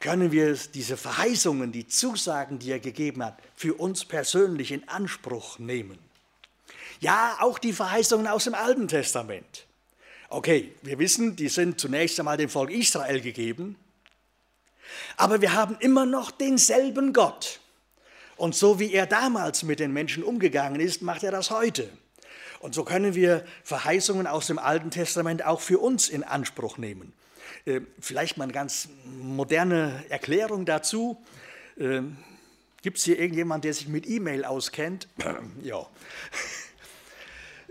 können 0.00 0.32
wir 0.32 0.54
diese 0.74 0.96
Verheißungen, 0.96 1.72
die 1.72 1.86
Zusagen, 1.86 2.58
die 2.58 2.70
er 2.70 2.80
gegeben 2.80 3.24
hat, 3.24 3.38
für 3.54 3.74
uns 3.74 4.04
persönlich 4.04 4.72
in 4.72 4.86
Anspruch 4.88 5.58
nehmen. 5.58 5.98
Ja, 7.00 7.38
auch 7.40 7.58
die 7.58 7.72
Verheißungen 7.72 8.26
aus 8.26 8.44
dem 8.44 8.54
Alten 8.54 8.88
Testament. 8.88 9.66
Okay, 10.28 10.74
wir 10.82 10.98
wissen, 10.98 11.36
die 11.36 11.48
sind 11.48 11.80
zunächst 11.80 12.18
einmal 12.18 12.36
dem 12.36 12.50
Volk 12.50 12.70
Israel 12.70 13.20
gegeben, 13.20 13.76
aber 15.16 15.40
wir 15.40 15.52
haben 15.52 15.76
immer 15.80 16.06
noch 16.06 16.30
denselben 16.30 17.12
Gott. 17.12 17.60
Und 18.36 18.54
so 18.54 18.80
wie 18.80 18.92
er 18.92 19.06
damals 19.06 19.62
mit 19.62 19.80
den 19.80 19.92
Menschen 19.92 20.22
umgegangen 20.22 20.80
ist, 20.80 21.02
macht 21.02 21.22
er 21.22 21.30
das 21.30 21.50
heute. 21.50 21.88
Und 22.60 22.74
so 22.74 22.84
können 22.84 23.14
wir 23.14 23.44
Verheißungen 23.62 24.26
aus 24.26 24.46
dem 24.46 24.58
Alten 24.58 24.90
Testament 24.90 25.44
auch 25.44 25.60
für 25.60 25.78
uns 25.78 26.08
in 26.08 26.24
Anspruch 26.24 26.78
nehmen. 26.78 27.12
Äh, 27.66 27.80
vielleicht 28.00 28.36
mal 28.36 28.44
eine 28.44 28.52
ganz 28.52 28.88
moderne 29.20 30.04
Erklärung 30.08 30.64
dazu. 30.64 31.22
Äh, 31.78 32.02
Gibt 32.82 32.98
es 32.98 33.04
hier 33.04 33.18
irgendjemand, 33.18 33.64
der 33.64 33.72
sich 33.74 33.88
mit 33.88 34.06
E-Mail 34.06 34.44
auskennt? 34.44 35.08
ja. 35.62 35.86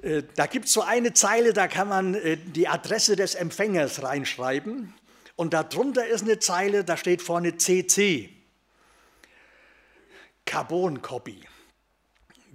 Äh, 0.02 0.24
da 0.36 0.46
gibt 0.48 0.66
es 0.66 0.74
so 0.74 0.82
eine 0.82 1.14
Zeile, 1.14 1.54
da 1.54 1.68
kann 1.68 1.88
man 1.88 2.18
die 2.54 2.68
Adresse 2.68 3.16
des 3.16 3.36
Empfängers 3.36 4.04
reinschreiben 4.04 4.94
und 5.36 5.54
darunter 5.54 6.06
ist 6.06 6.24
eine 6.24 6.40
Zeile, 6.40 6.84
da 6.84 6.98
steht 6.98 7.22
vorne 7.22 7.58
CC, 7.58 8.30
Carbon 10.46 11.02
Copy. 11.02 11.42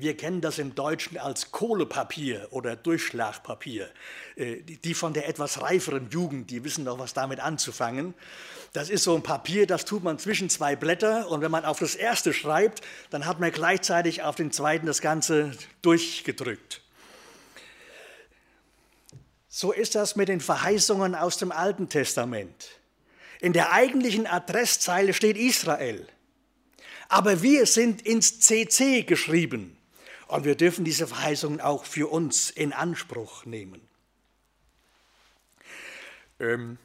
Wir 0.01 0.17
kennen 0.17 0.41
das 0.41 0.61
im 0.61 0.77
Deutschen 0.77 1.19
als 1.19 1.51
Kohlepapier 1.51 2.47
oder 2.51 2.77
Durchschlagpapier. 2.77 3.91
Äh, 4.37 4.61
die 4.63 4.95
von 4.95 5.13
der 5.13 5.29
etwas 5.29 5.61
reiferen 5.61 6.09
Jugend, 6.11 6.53
die 6.53 6.63
wissen 6.63 6.85
noch, 6.85 7.01
was 7.01 7.15
damit 7.15 7.41
anzufangen. 7.41 8.15
Das 8.73 8.91
ist 8.91 9.03
so 9.03 9.17
ein 9.17 9.25
Papier, 9.25 9.67
das 9.67 9.85
tut 9.85 10.05
man 10.05 10.21
zwischen 10.21 10.51
zwei 10.51 10.77
Blätter 10.77 11.29
und 11.29 11.41
wenn 11.41 11.51
man 11.51 11.65
auf 11.65 11.81
das 11.81 11.97
erste 11.97 12.33
schreibt, 12.33 12.83
dann 13.11 13.27
hat 13.27 13.41
man 13.41 13.51
gleichzeitig 13.51 14.23
auf 14.23 14.37
den 14.37 14.53
zweiten 14.53 14.87
das 14.87 15.01
Ganze 15.01 15.51
durchgedrückt. 15.83 16.83
So 19.49 19.73
ist 19.73 19.97
das 19.97 20.15
mit 20.15 20.29
den 20.29 20.41
Verheißungen 20.41 21.17
aus 21.17 21.39
dem 21.39 21.51
Alten 21.51 21.89
Testament. 21.89 22.69
In 23.41 23.53
der 23.53 23.73
eigentlichen 23.73 24.29
Adresszeile 24.29 25.13
steht 25.13 25.37
Israel. 25.37 26.07
Aber 27.09 27.43
wir 27.43 27.67
sind 27.67 28.03
ins 28.03 28.41
CC 28.41 29.03
geschrieben 29.03 29.77
und 30.27 30.45
wir 30.45 30.55
dürfen 30.55 30.85
diese 30.85 31.07
Verheißungen 31.07 31.61
auch 31.61 31.85
für 31.85 32.11
uns 32.11 32.51
in 32.51 32.73
Anspruch 32.73 33.47
nehmen. 33.47 33.81
Ähm 36.39 36.79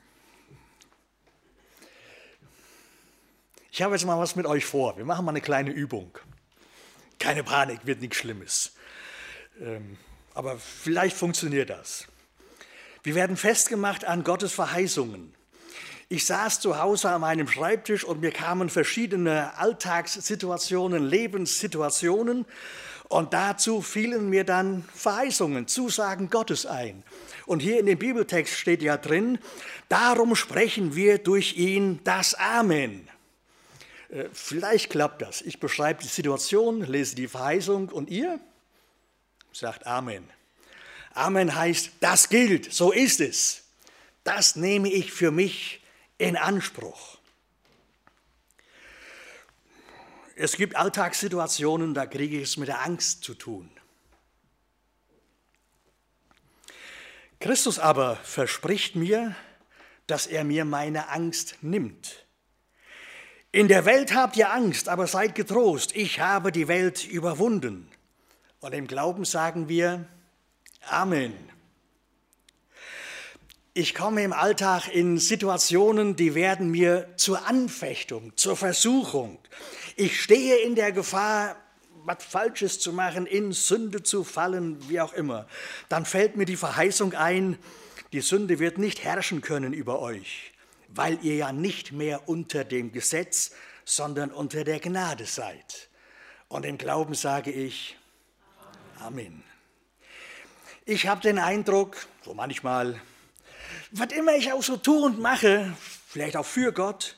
ich 3.71 3.81
habe 3.81 3.95
jetzt 3.95 4.05
mal 4.05 4.17
was 4.17 4.35
mit 4.35 4.45
euch 4.45 4.65
vor. 4.65 4.97
Wir 4.97 5.05
machen 5.05 5.25
mal 5.25 5.31
eine 5.31 5.41
kleine 5.41 5.71
Übung. 5.71 6.17
Keine 7.19 7.43
Panik, 7.43 7.85
wird 7.85 8.01
nichts 8.01 8.17
Schlimmes. 8.17 8.73
Ähm 9.59 9.97
aber 10.33 10.57
vielleicht 10.57 11.15
funktioniert 11.15 11.69
das. 11.69 12.07
Wir 13.03 13.15
werden 13.15 13.37
festgemacht 13.37 14.05
an 14.05 14.23
Gottes 14.23 14.53
Verheißungen. 14.53 15.33
Ich 16.13 16.27
saß 16.27 16.59
zu 16.59 16.77
Hause 16.77 17.09
an 17.09 17.21
meinem 17.21 17.47
Schreibtisch 17.47 18.03
und 18.03 18.21
mir 18.21 18.29
kamen 18.29 18.69
verschiedene 18.69 19.57
Alltagssituationen, 19.57 21.03
Lebenssituationen 21.03 22.45
und 23.09 23.33
dazu 23.33 23.81
fielen 23.81 24.29
mir 24.29 24.43
dann 24.43 24.87
Verheißungen, 24.93 25.67
Zusagen 25.67 26.29
Gottes 26.29 26.67
ein. 26.67 27.01
Und 27.47 27.61
hier 27.61 27.79
in 27.79 27.87
dem 27.87 27.97
Bibeltext 27.97 28.53
steht 28.53 28.83
ja 28.83 28.97
drin, 28.97 29.39
darum 29.89 30.35
sprechen 30.35 30.93
wir 30.93 31.17
durch 31.17 31.57
ihn 31.57 31.99
das 32.03 32.35
Amen. 32.35 33.09
Äh, 34.09 34.25
vielleicht 34.33 34.91
klappt 34.91 35.23
das. 35.23 35.41
Ich 35.41 35.59
beschreibe 35.59 36.03
die 36.03 36.09
Situation, 36.09 36.81
lese 36.81 37.15
die 37.15 37.27
Verheißung 37.27 37.89
und 37.89 38.11
ihr 38.11 38.39
sagt 39.51 39.87
Amen. 39.87 40.29
Amen 41.15 41.55
heißt, 41.55 41.89
das 42.01 42.29
gilt, 42.29 42.71
so 42.71 42.91
ist 42.91 43.19
es. 43.19 43.63
Das 44.23 44.55
nehme 44.55 44.91
ich 44.91 45.11
für 45.11 45.31
mich 45.31 45.79
in 46.23 46.37
Anspruch. 46.37 47.17
Es 50.35 50.55
gibt 50.55 50.75
Alltagssituationen, 50.75 51.93
da 51.93 52.05
kriege 52.05 52.37
ich 52.37 52.43
es 52.43 52.57
mit 52.57 52.69
der 52.69 52.83
Angst 52.83 53.23
zu 53.23 53.33
tun. 53.33 53.69
Christus 57.39 57.77
aber 57.77 58.15
verspricht 58.15 58.95
mir, 58.95 59.35
dass 60.07 60.25
er 60.25 60.45
mir 60.45 60.63
meine 60.63 61.09
Angst 61.09 61.57
nimmt. 61.61 62.25
In 63.51 63.67
der 63.67 63.85
Welt 63.85 64.15
habt 64.15 64.37
ihr 64.37 64.51
Angst, 64.51 64.87
aber 64.87 65.07
seid 65.07 65.35
getrost, 65.35 65.93
ich 65.93 66.21
habe 66.21 66.53
die 66.53 66.69
Welt 66.69 67.05
überwunden. 67.05 67.91
Und 68.61 68.73
im 68.73 68.87
Glauben 68.87 69.25
sagen 69.25 69.67
wir 69.67 70.07
Amen. 70.87 71.52
Ich 73.73 73.95
komme 73.95 74.23
im 74.23 74.33
Alltag 74.33 74.87
in 74.93 75.17
Situationen, 75.17 76.15
die 76.15 76.35
werden 76.35 76.69
mir 76.69 77.09
zur 77.17 77.47
Anfechtung, 77.47 78.35
zur 78.35 78.55
Versuchung. 78.55 79.39
Ich 79.95 80.21
stehe 80.21 80.57
in 80.57 80.75
der 80.75 80.91
Gefahr, 80.91 81.55
was 82.05 82.23
Falsches 82.23 82.79
zu 82.79 82.93
machen, 82.93 83.25
in 83.25 83.51
Sünde 83.51 84.03
zu 84.03 84.23
fallen, 84.23 84.77
wie 84.89 85.01
auch 85.01 85.13
immer. 85.13 85.47
Dann 85.89 86.05
fällt 86.05 86.35
mir 86.35 86.45
die 86.45 86.55
Verheißung 86.55 87.13
ein, 87.13 87.57
die 88.11 88.21
Sünde 88.21 88.59
wird 88.59 88.77
nicht 88.77 89.03
herrschen 89.03 89.41
können 89.41 89.73
über 89.73 89.99
euch 89.99 90.53
weil 90.95 91.23
ihr 91.23 91.35
ja 91.35 91.51
nicht 91.51 91.91
mehr 91.91 92.27
unter 92.27 92.63
dem 92.63 92.91
Gesetz, 92.91 93.51
sondern 93.85 94.31
unter 94.31 94.63
der 94.63 94.79
Gnade 94.79 95.25
seid. 95.25 95.89
Und 96.47 96.65
im 96.65 96.77
Glauben 96.77 97.15
sage 97.15 97.51
ich 97.51 97.97
Amen. 98.99 99.43
Ich 100.85 101.07
habe 101.07 101.21
den 101.21 101.39
Eindruck, 101.39 101.97
so 102.23 102.33
manchmal, 102.33 103.01
was 103.93 104.11
immer 104.11 104.35
ich 104.35 104.51
auch 104.51 104.63
so 104.63 104.77
tue 104.77 105.05
und 105.05 105.19
mache, 105.19 105.75
vielleicht 106.07 106.35
auch 106.35 106.45
für 106.45 106.73
Gott, 106.73 107.15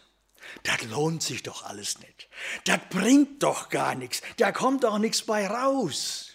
das 0.63 0.83
lohnt 0.83 1.23
sich 1.23 1.41
doch 1.41 1.63
alles 1.63 1.99
nicht. 1.99 2.29
Das 2.65 2.79
bringt 2.89 3.41
doch 3.43 3.69
gar 3.69 3.95
nichts. 3.95 4.21
Da 4.37 4.51
kommt 4.51 4.83
doch 4.83 4.99
nichts 4.99 5.23
bei 5.23 5.47
raus. 5.47 6.33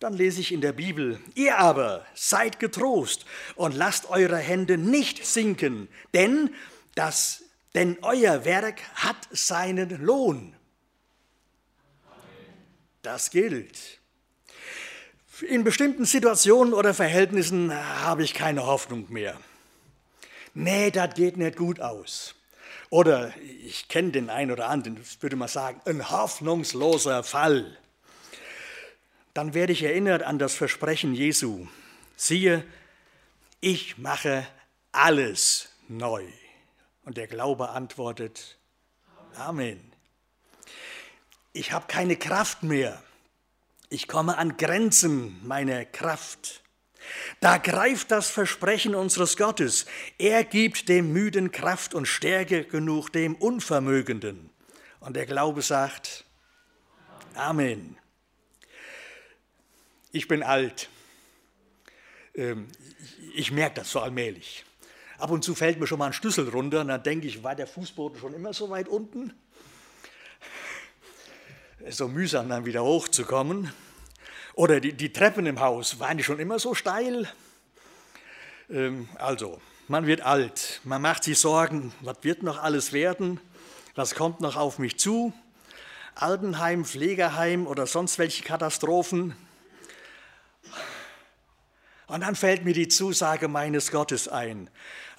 Dann 0.00 0.14
lese 0.14 0.40
ich 0.40 0.52
in 0.52 0.60
der 0.60 0.72
Bibel, 0.72 1.20
ihr 1.34 1.58
aber 1.58 2.04
seid 2.14 2.58
getrost 2.58 3.26
und 3.54 3.74
lasst 3.74 4.10
eure 4.10 4.38
Hände 4.38 4.76
nicht 4.76 5.24
sinken, 5.24 5.88
denn, 6.12 6.52
das, 6.94 7.44
denn 7.74 7.98
euer 8.02 8.44
Werk 8.44 8.82
hat 8.96 9.16
seinen 9.30 10.04
Lohn. 10.04 10.56
Das 13.02 13.30
gilt. 13.30 14.00
In 15.42 15.64
bestimmten 15.64 16.04
Situationen 16.04 16.74
oder 16.74 16.94
Verhältnissen 16.94 17.72
habe 18.02 18.22
ich 18.22 18.34
keine 18.34 18.66
Hoffnung 18.66 19.06
mehr. 19.12 19.36
Nee, 20.54 20.90
das 20.90 21.14
geht 21.14 21.36
nicht 21.36 21.56
gut 21.56 21.80
aus. 21.80 22.34
Oder 22.90 23.32
ich 23.64 23.88
kenne 23.88 24.12
den 24.12 24.30
einen 24.30 24.52
oder 24.52 24.68
anderen, 24.68 25.00
würde 25.20 25.36
man 25.36 25.48
sagen, 25.48 25.80
ein 25.84 26.10
hoffnungsloser 26.10 27.24
Fall 27.24 27.76
dann 29.34 29.52
werde 29.52 29.72
ich 29.72 29.82
erinnert 29.82 30.22
an 30.22 30.38
das 30.38 30.54
Versprechen 30.54 31.12
Jesu. 31.12 31.66
Siehe, 32.16 32.64
ich 33.60 33.98
mache 33.98 34.46
alles 34.92 35.68
neu. 35.88 36.24
Und 37.04 37.16
der 37.16 37.26
Glaube 37.26 37.70
antwortet, 37.70 38.56
Amen. 39.36 39.92
Ich 41.52 41.72
habe 41.72 41.86
keine 41.88 42.16
Kraft 42.16 42.62
mehr. 42.62 43.02
Ich 43.90 44.08
komme 44.08 44.38
an 44.38 44.56
Grenzen 44.56 45.46
meiner 45.46 45.84
Kraft. 45.84 46.62
Da 47.40 47.58
greift 47.58 48.10
das 48.10 48.30
Versprechen 48.30 48.94
unseres 48.94 49.36
Gottes. 49.36 49.86
Er 50.18 50.42
gibt 50.44 50.88
dem 50.88 51.12
Müden 51.12 51.52
Kraft 51.52 51.94
und 51.94 52.06
Stärke 52.06 52.64
genug 52.64 53.10
dem 53.10 53.34
Unvermögenden. 53.34 54.50
Und 55.00 55.16
der 55.16 55.26
Glaube 55.26 55.60
sagt, 55.62 56.24
Amen. 57.34 57.96
Ich 60.12 60.28
bin 60.28 60.42
alt. 60.42 60.88
Ähm, 62.34 62.68
ich 63.34 63.50
merke 63.50 63.76
das 63.76 63.90
so 63.90 64.00
allmählich. 64.00 64.64
Ab 65.18 65.30
und 65.30 65.44
zu 65.44 65.54
fällt 65.54 65.80
mir 65.80 65.86
schon 65.86 65.98
mal 65.98 66.06
ein 66.06 66.12
Schlüssel 66.12 66.48
runter 66.48 66.80
und 66.80 66.88
dann 66.88 67.02
denke 67.02 67.26
ich, 67.26 67.42
war 67.42 67.54
der 67.54 67.66
Fußboden 67.66 68.18
schon 68.18 68.34
immer 68.34 68.52
so 68.52 68.70
weit 68.70 68.88
unten? 68.88 69.32
So 71.90 72.08
mühsam 72.08 72.48
dann 72.48 72.64
wieder 72.64 72.82
hochzukommen. 72.82 73.70
Oder 74.54 74.80
die, 74.80 74.94
die 74.94 75.12
Treppen 75.12 75.44
im 75.44 75.60
Haus, 75.60 76.00
waren 76.00 76.16
die 76.16 76.24
schon 76.24 76.38
immer 76.38 76.58
so 76.58 76.74
steil? 76.74 77.28
Ähm, 78.70 79.08
also, 79.16 79.60
man 79.86 80.06
wird 80.06 80.22
alt, 80.22 80.80
man 80.84 81.02
macht 81.02 81.24
sich 81.24 81.38
Sorgen, 81.38 81.92
was 82.00 82.18
wird 82.22 82.42
noch 82.42 82.62
alles 82.62 82.94
werden? 82.94 83.38
Was 83.94 84.14
kommt 84.14 84.40
noch 84.40 84.56
auf 84.56 84.78
mich 84.78 84.98
zu? 84.98 85.34
Altenheim, 86.14 86.86
Pflegeheim 86.86 87.66
oder 87.66 87.86
sonst 87.86 88.18
welche 88.18 88.44
Katastrophen? 88.44 89.36
Und 92.06 92.22
dann 92.22 92.34
fällt 92.34 92.64
mir 92.64 92.72
die 92.72 92.88
Zusage 92.88 93.48
meines 93.48 93.90
Gottes 93.90 94.26
ein. 94.28 94.70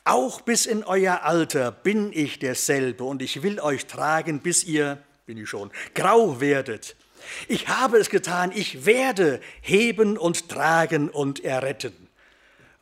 Auch 0.04 0.42
bis 0.42 0.66
in 0.66 0.84
euer 0.84 1.22
Alter 1.22 1.72
bin 1.72 2.12
ich 2.12 2.40
derselbe 2.40 3.04
und 3.04 3.22
ich 3.22 3.44
will 3.44 3.60
euch 3.60 3.86
tragen, 3.86 4.40
bis 4.40 4.64
ihr, 4.64 5.04
bin 5.26 5.38
ich 5.38 5.50
schon, 5.50 5.72
grau 5.94 6.40
werdet. 6.40 6.96
Ich 7.48 7.68
habe 7.68 7.98
es 7.98 8.10
getan, 8.10 8.52
ich 8.54 8.86
werde 8.86 9.42
heben 9.62 10.18
und 10.18 10.50
tragen 10.50 11.10
und 11.10 11.44
erretten. 11.44 12.08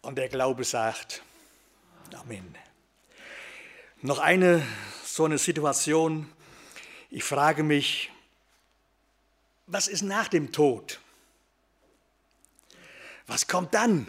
Und 0.01 0.17
der 0.17 0.27
Glaube 0.27 0.63
sagt, 0.65 1.23
Amen. 2.13 2.56
Noch 4.01 4.19
eine 4.19 4.65
so 5.03 5.25
eine 5.25 5.38
Situation. 5.38 6.29
Ich 7.10 7.23
frage 7.23 7.63
mich, 7.63 8.12
was 9.67 9.88
ist 9.88 10.01
nach 10.01 10.27
dem 10.27 10.51
Tod? 10.51 10.99
Was 13.27 13.47
kommt 13.47 13.73
dann? 13.73 14.08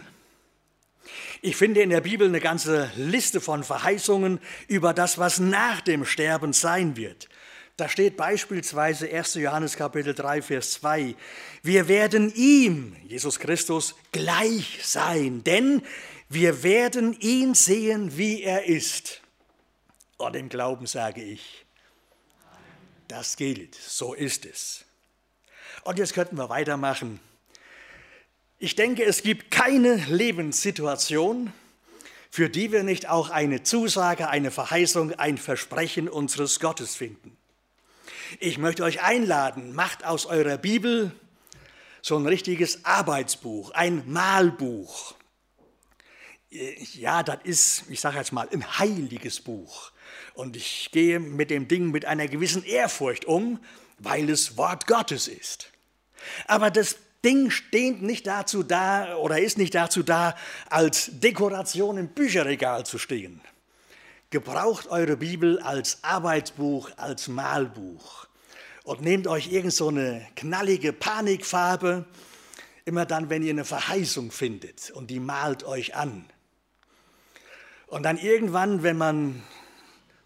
Ich 1.41 1.55
finde 1.55 1.81
in 1.81 1.91
der 1.91 2.01
Bibel 2.01 2.27
eine 2.27 2.41
ganze 2.41 2.91
Liste 2.95 3.39
von 3.39 3.63
Verheißungen 3.63 4.39
über 4.67 4.93
das, 4.93 5.17
was 5.17 5.39
nach 5.39 5.81
dem 5.81 6.05
Sterben 6.05 6.53
sein 6.53 6.97
wird. 6.97 7.29
Da 7.77 7.89
steht 7.89 8.15
beispielsweise 8.15 9.11
1. 9.11 9.33
Johannes 9.33 9.75
Kapitel 9.75 10.13
3, 10.13 10.41
Vers 10.41 10.71
2, 10.73 11.13
wir 11.61 11.89
werden 11.89 12.33
ihm, 12.33 12.95
Jesus 13.05 13.37
Christus, 13.37 13.95
gleich 14.13 14.79
sein, 14.83 15.43
denn 15.43 15.81
wir 16.29 16.63
werden 16.63 17.19
ihn 17.19 17.53
sehen, 17.53 18.17
wie 18.17 18.43
er 18.43 18.65
ist. 18.65 19.21
Und 20.17 20.37
im 20.37 20.47
Glauben 20.47 20.87
sage 20.87 21.21
ich, 21.21 21.65
das 23.09 23.35
gilt, 23.35 23.75
so 23.75 24.13
ist 24.13 24.45
es. 24.45 24.85
Und 25.83 25.99
jetzt 25.99 26.13
könnten 26.13 26.37
wir 26.37 26.47
weitermachen. 26.47 27.19
Ich 28.57 28.75
denke, 28.75 29.03
es 29.03 29.21
gibt 29.21 29.51
keine 29.51 29.95
Lebenssituation, 29.95 31.51
für 32.31 32.49
die 32.49 32.71
wir 32.71 32.83
nicht 32.83 33.09
auch 33.09 33.29
eine 33.29 33.63
Zusage, 33.63 34.29
eine 34.29 34.49
Verheißung, 34.49 35.11
ein 35.13 35.37
Versprechen 35.37 36.07
unseres 36.07 36.61
Gottes 36.61 36.95
finden. 36.95 37.37
Ich 38.39 38.57
möchte 38.57 38.83
euch 38.83 39.01
einladen, 39.01 39.73
macht 39.73 40.03
aus 40.03 40.25
eurer 40.25 40.57
Bibel 40.57 41.11
so 42.01 42.17
ein 42.17 42.25
richtiges 42.25 42.83
Arbeitsbuch, 42.83 43.71
ein 43.71 44.03
Malbuch. 44.11 45.15
Ja, 46.49 47.23
das 47.23 47.39
ist, 47.43 47.83
ich 47.89 47.99
sage 47.99 48.17
jetzt 48.17 48.33
mal, 48.33 48.47
ein 48.51 48.79
heiliges 48.79 49.39
Buch. 49.39 49.91
Und 50.33 50.55
ich 50.55 50.89
gehe 50.91 51.19
mit 51.19 51.49
dem 51.49 51.67
Ding 51.67 51.91
mit 51.91 52.05
einer 52.05 52.27
gewissen 52.27 52.63
Ehrfurcht 52.63 53.25
um, 53.25 53.59
weil 53.99 54.29
es 54.29 54.57
Wort 54.57 54.87
Gottes 54.87 55.27
ist. 55.27 55.69
Aber 56.47 56.71
das 56.71 56.97
Ding 57.23 57.49
steht 57.49 58.01
nicht 58.01 58.27
dazu 58.27 58.63
da 58.63 59.15
oder 59.17 59.39
ist 59.39 59.57
nicht 59.57 59.75
dazu 59.75 60.03
da, 60.03 60.35
als 60.69 61.09
Dekoration 61.19 61.97
im 61.97 62.09
Bücherregal 62.09 62.85
zu 62.85 62.97
stehen. 62.97 63.41
Gebraucht 64.29 64.87
eure 64.87 65.17
Bibel 65.17 65.59
als 65.59 66.03
Arbeitsbuch, 66.03 66.91
als 66.97 67.27
Malbuch 67.27 68.27
und 68.83 69.01
nehmt 69.01 69.27
euch 69.27 69.51
irgend 69.51 69.73
so 69.73 69.89
eine 69.89 70.25
knallige 70.35 70.93
Panikfarbe, 70.93 72.05
immer 72.85 73.05
dann, 73.05 73.29
wenn 73.29 73.43
ihr 73.43 73.51
eine 73.51 73.65
Verheißung 73.65 74.31
findet 74.31 74.91
und 74.91 75.09
die 75.09 75.19
malt 75.19 75.63
euch 75.63 75.95
an. 75.95 76.25
Und 77.87 78.03
dann 78.03 78.17
irgendwann, 78.17 78.83
wenn 78.83 78.97
man 78.97 79.43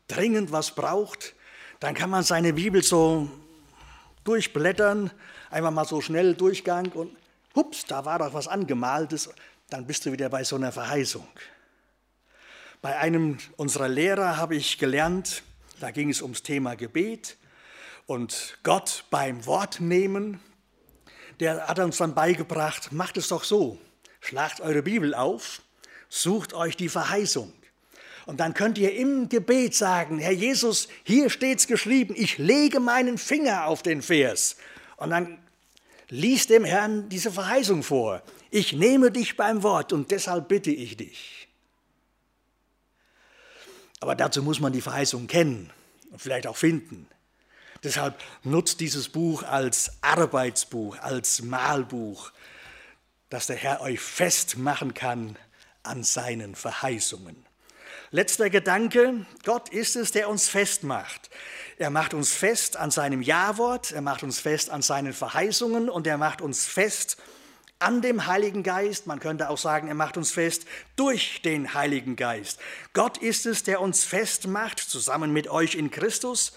dringend 0.08 0.52
was 0.52 0.76
braucht, 0.76 1.36
dann 1.80 1.94
kann 1.94 2.10
man 2.10 2.24
seine 2.24 2.54
Bibel 2.54 2.84
so 2.84 3.30
durchblättern, 4.24 5.12
einfach 5.50 5.72
mal 5.72 5.86
so 5.86 6.02
schnell 6.02 6.36
Durchgang 6.36 6.92
und 6.92 7.16
hups, 7.56 7.86
da 7.86 8.06
war 8.06 8.20
doch 8.20 8.34
was 8.34 8.48
angemaltes, 8.48 9.30
dann 9.70 9.86
bist 9.86 10.06
du 10.06 10.12
wieder 10.12 10.30
bei 10.30 10.44
so 10.44 10.56
einer 10.56 10.72
Verheißung. 10.72 11.28
Bei 12.82 12.98
einem 12.98 13.38
unserer 13.58 13.90
Lehrer 13.90 14.38
habe 14.38 14.56
ich 14.56 14.78
gelernt, 14.78 15.44
da 15.82 15.92
ging 15.92 16.10
es 16.10 16.22
ums 16.22 16.44
Thema 16.44 16.76
Gebet 16.76 17.36
und 18.06 18.58
Gott 18.64 19.04
beim 19.10 19.46
Wort 19.46 19.82
nehmen. 19.82 20.40
Der 21.42 21.68
hat 21.68 21.80
uns 21.80 21.98
dann 21.98 22.16
beigebracht, 22.16 22.94
macht 22.94 23.18
es 23.18 23.28
doch 23.28 23.44
so, 23.44 23.78
schlagt 24.22 24.62
eure 24.62 24.82
Bibel 24.82 25.14
auf, 25.14 25.62
sucht 26.08 26.54
euch 26.54 26.78
die 26.78 26.88
Verheißung. 26.88 27.52
Und 28.26 28.40
dann 28.40 28.54
könnt 28.54 28.78
ihr 28.78 28.96
im 28.96 29.28
Gebet 29.28 29.76
sagen, 29.76 30.18
Herr 30.18 30.32
Jesus, 30.32 30.88
hier 31.04 31.30
steht's 31.30 31.68
geschrieben, 31.68 32.14
ich 32.16 32.38
lege 32.38 32.80
meinen 32.80 33.18
Finger 33.18 33.66
auf 33.66 33.84
den 33.84 34.02
Vers. 34.02 34.56
Und 34.96 35.10
dann 35.10 35.38
liest 36.08 36.50
dem 36.50 36.64
Herrn 36.64 37.10
diese 37.10 37.32
Verheißung 37.32 37.84
vor. 37.84 38.22
Ich 38.52 38.72
nehme 38.72 39.12
dich 39.12 39.36
beim 39.36 39.64
Wort 39.64 39.92
und 39.92 40.12
deshalb 40.12 40.48
bitte 40.48 40.72
ich 40.72 40.96
dich. 40.96 41.39
Aber 44.00 44.16
dazu 44.16 44.42
muss 44.44 44.60
man 44.60 44.74
die 44.74 44.82
Verheißung 44.82 45.28
kennen 45.28 45.72
und 46.12 46.22
vielleicht 46.22 46.48
auch 46.48 46.58
finden. 46.58 47.08
Deshalb 47.84 48.20
nutzt 48.44 48.80
dieses 48.80 49.10
Buch 49.10 49.44
als 49.44 49.92
Arbeitsbuch, 50.02 50.98
als 51.00 51.42
Malbuch, 51.42 52.32
dass 53.30 53.48
der 53.48 53.56
Herr 53.56 53.82
euch 53.82 54.00
festmachen 54.00 54.94
kann 54.94 55.38
an 55.84 56.04
seinen 56.04 56.56
Verheißungen. 56.56 57.46
Letzter 58.12 58.50
Gedanke, 58.50 59.26
Gott 59.46 59.70
ist 59.70 59.96
es, 59.96 60.12
der 60.12 60.30
uns 60.30 60.50
festmacht. 60.50 61.30
Er 61.78 61.90
macht 61.90 62.14
uns 62.14 62.34
fest 62.34 62.76
an 62.76 62.92
seinem 62.92 63.22
Ja-Wort, 63.22 63.92
er 63.92 64.02
macht 64.02 64.24
uns 64.24 64.40
fest 64.40 64.70
an 64.70 64.82
seinen 64.82 65.14
Verheißungen 65.14 65.90
und 65.90 66.08
er 66.08 66.18
macht 66.18 66.42
uns 66.42 66.66
fest 66.66 67.18
an 67.20 67.39
dem 68.02 68.26
Heiligen 68.26 68.64
Geist. 68.64 69.08
Man 69.08 69.20
könnte 69.20 69.50
auch 69.50 69.58
sagen, 69.58 69.88
er 69.88 69.96
macht 69.96 70.18
uns 70.18 70.32
fest 70.32 70.66
durch 70.96 71.42
den 71.42 71.74
Heiligen 71.74 72.16
Geist. 72.16 72.60
Gott 72.94 73.18
ist 73.18 73.46
es, 73.46 73.64
der 73.64 73.82
uns 73.82 74.04
festmacht, 74.04 74.80
zusammen 74.80 75.32
mit 75.32 75.48
euch 75.48 75.76
in 75.76 75.90
Christus. 75.90 76.54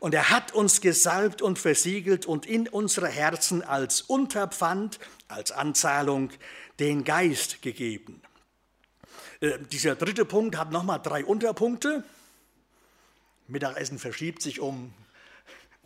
Und 0.00 0.14
er 0.14 0.30
hat 0.30 0.52
uns 0.52 0.80
gesalbt 0.80 1.40
und 1.40 1.58
versiegelt 1.58 2.26
und 2.26 2.44
in 2.44 2.68
unsere 2.68 3.08
Herzen 3.08 3.62
als 3.62 4.02
Unterpfand, 4.02 4.98
als 5.28 5.52
Anzahlung 5.52 6.30
den 6.78 7.04
Geist 7.04 7.62
gegeben. 7.62 8.20
Äh, 9.40 9.58
dieser 9.70 9.94
dritte 9.94 10.24
Punkt 10.24 10.56
hat 10.56 10.72
nochmal 10.72 11.00
drei 11.02 11.24
Unterpunkte. 11.24 12.04
Mittagessen 13.46 13.98
verschiebt 13.98 14.42
sich 14.42 14.60
um, 14.60 14.92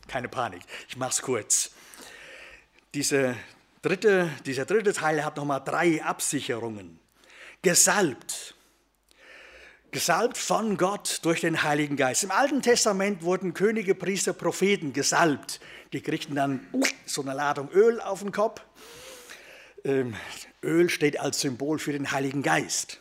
keine 0.07 0.29
Panik, 0.29 0.63
ich 0.89 0.97
mache 0.97 1.11
es 1.11 1.23
kurz. 1.23 1.71
Diese 2.95 3.37
dritte, 3.83 4.31
dieser 4.47 4.65
dritte 4.65 4.93
Teil 4.93 5.25
hat 5.25 5.37
nochmal 5.37 5.63
drei 5.65 6.03
Absicherungen. 6.03 6.99
Gesalbt. 7.63 8.55
Gesalbt 9.91 10.37
von 10.37 10.77
Gott 10.77 11.21
durch 11.23 11.41
den 11.41 11.63
Heiligen 11.63 11.97
Geist. 11.97 12.23
Im 12.23 12.31
Alten 12.31 12.61
Testament 12.61 13.23
wurden 13.23 13.55
Könige, 13.55 13.95
Priester, 13.95 14.35
Propheten 14.35 14.93
gesalbt. 14.93 15.61
Die 15.93 16.03
kriegten 16.03 16.35
dann 16.35 16.67
so 17.07 17.23
eine 17.23 17.33
Ladung 17.33 17.71
Öl 17.71 18.01
auf 18.01 18.21
den 18.21 18.31
Kopf. 18.31 18.61
Ähm, 19.85 20.15
Öl 20.63 20.91
steht 20.91 21.19
als 21.19 21.41
Symbol 21.41 21.79
für 21.79 21.93
den 21.93 22.13
Heiligen 22.13 22.43
Geist. 22.43 23.01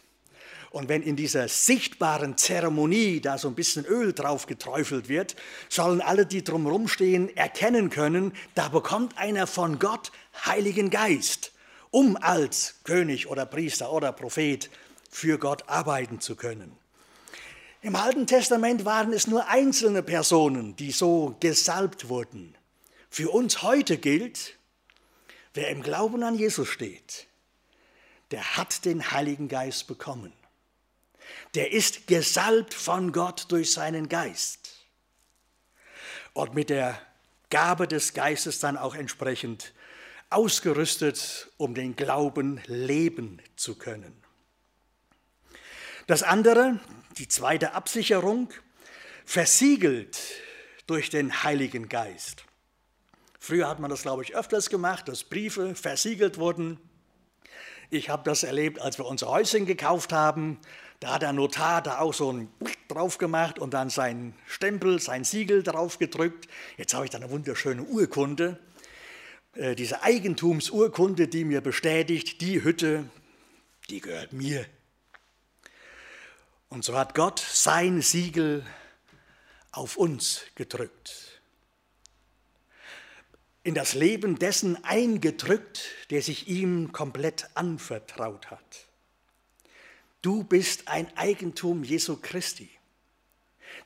Und 0.71 0.89
wenn 0.89 1.01
in 1.01 1.15
dieser 1.15 1.47
sichtbaren 1.47 2.37
Zeremonie 2.37 3.21
da 3.21 3.37
so 3.37 3.47
ein 3.47 3.55
bisschen 3.55 3.85
Öl 3.85 4.13
drauf 4.13 4.47
geträufelt 4.47 5.07
wird, 5.07 5.35
sollen 5.69 6.01
alle, 6.01 6.25
die 6.25 6.43
drumherum 6.43 6.87
stehen, 6.87 7.35
erkennen 7.37 7.89
können, 7.89 8.33
da 8.53 8.67
bekommt 8.67 9.17
einer 9.17 9.47
von 9.47 9.79
Gott 9.79 10.11
Heiligen 10.45 10.89
Geist, 10.89 11.53
um 11.89 12.17
als 12.17 12.75
König 12.83 13.27
oder 13.27 13.45
Priester 13.45 13.91
oder 13.91 14.11
Prophet 14.11 14.69
für 15.09 15.37
Gott 15.37 15.69
arbeiten 15.69 16.19
zu 16.19 16.35
können. 16.35 16.75
Im 17.81 17.95
Alten 17.95 18.27
Testament 18.27 18.83
waren 18.83 19.13
es 19.13 19.27
nur 19.27 19.47
einzelne 19.47 20.03
Personen, 20.03 20.75
die 20.75 20.91
so 20.91 21.37
gesalbt 21.39 22.09
wurden. 22.09 22.55
Für 23.09 23.29
uns 23.29 23.61
heute 23.61 23.97
gilt, 23.97 24.57
wer 25.53 25.69
im 25.69 25.81
Glauben 25.81 26.23
an 26.23 26.35
Jesus 26.35 26.67
steht, 26.67 27.27
der 28.31 28.57
hat 28.57 28.83
den 28.83 29.11
Heiligen 29.11 29.47
Geist 29.47 29.87
bekommen 29.87 30.33
der 31.55 31.71
ist 31.71 32.07
gesalbt 32.07 32.73
von 32.73 33.11
Gott 33.11 33.45
durch 33.49 33.73
seinen 33.73 34.09
Geist. 34.09 34.85
Und 36.33 36.53
mit 36.53 36.69
der 36.69 37.01
Gabe 37.49 37.87
des 37.87 38.13
Geistes 38.13 38.59
dann 38.59 38.77
auch 38.77 38.95
entsprechend 38.95 39.73
ausgerüstet, 40.29 41.49
um 41.57 41.73
den 41.73 41.95
Glauben 41.95 42.61
leben 42.65 43.41
zu 43.55 43.75
können. 43.75 44.21
Das 46.05 46.23
andere, 46.23 46.79
die 47.17 47.27
zweite 47.27 47.73
Absicherung, 47.73 48.49
versiegelt 49.25 50.17
durch 50.85 51.09
den 51.09 51.43
Heiligen 51.43 51.89
Geist. 51.89 52.43
Früher 53.39 53.67
hat 53.67 53.79
man 53.79 53.89
das, 53.89 54.01
glaube 54.01 54.23
ich, 54.23 54.35
öfters 54.35 54.69
gemacht, 54.69 55.07
dass 55.07 55.23
Briefe 55.23 55.75
versiegelt 55.75 56.37
wurden. 56.37 56.79
Ich 57.89 58.09
habe 58.09 58.23
das 58.23 58.43
erlebt, 58.43 58.81
als 58.81 58.97
wir 58.97 59.05
unser 59.05 59.29
Häuschen 59.29 59.65
gekauft 59.65 60.11
haben. 60.11 60.59
Da 60.99 61.13
hat 61.13 61.21
der 61.21 61.33
Notar 61.33 61.81
da 61.81 61.99
auch 61.99 62.13
so 62.13 62.31
ein 62.31 62.49
drauf 62.87 63.17
gemacht 63.17 63.59
und 63.59 63.73
dann 63.73 63.89
sein 63.89 64.33
Stempel, 64.47 64.99
sein 64.99 65.23
Siegel 65.23 65.61
drauf 65.61 65.99
gedrückt. 65.99 66.47
Jetzt 66.77 66.93
habe 66.93 67.05
ich 67.05 67.11
da 67.11 67.17
eine 67.17 67.29
wunderschöne 67.29 67.83
Urkunde, 67.83 68.59
äh, 69.53 69.75
diese 69.75 70.01
Eigentumsurkunde, 70.03 71.27
die 71.27 71.45
mir 71.45 71.61
bestätigt, 71.61 72.41
die 72.41 72.63
Hütte, 72.63 73.09
die 73.89 74.01
gehört 74.01 74.33
mir. 74.33 74.65
Und 76.69 76.83
so 76.83 76.97
hat 76.97 77.15
Gott 77.15 77.39
sein 77.39 78.01
Siegel 78.01 78.65
auf 79.71 79.97
uns 79.97 80.41
gedrückt. 80.55 81.41
In 83.63 83.73
das 83.73 83.93
Leben 83.93 84.39
dessen 84.39 84.83
eingedrückt, 84.83 85.89
der 86.09 86.21
sich 86.21 86.47
ihm 86.47 86.91
komplett 86.91 87.49
anvertraut 87.53 88.49
hat. 88.49 88.86
Du 90.21 90.43
bist 90.43 90.87
ein 90.87 91.07
Eigentum 91.17 91.83
Jesu 91.83 92.17
Christi. 92.17 92.69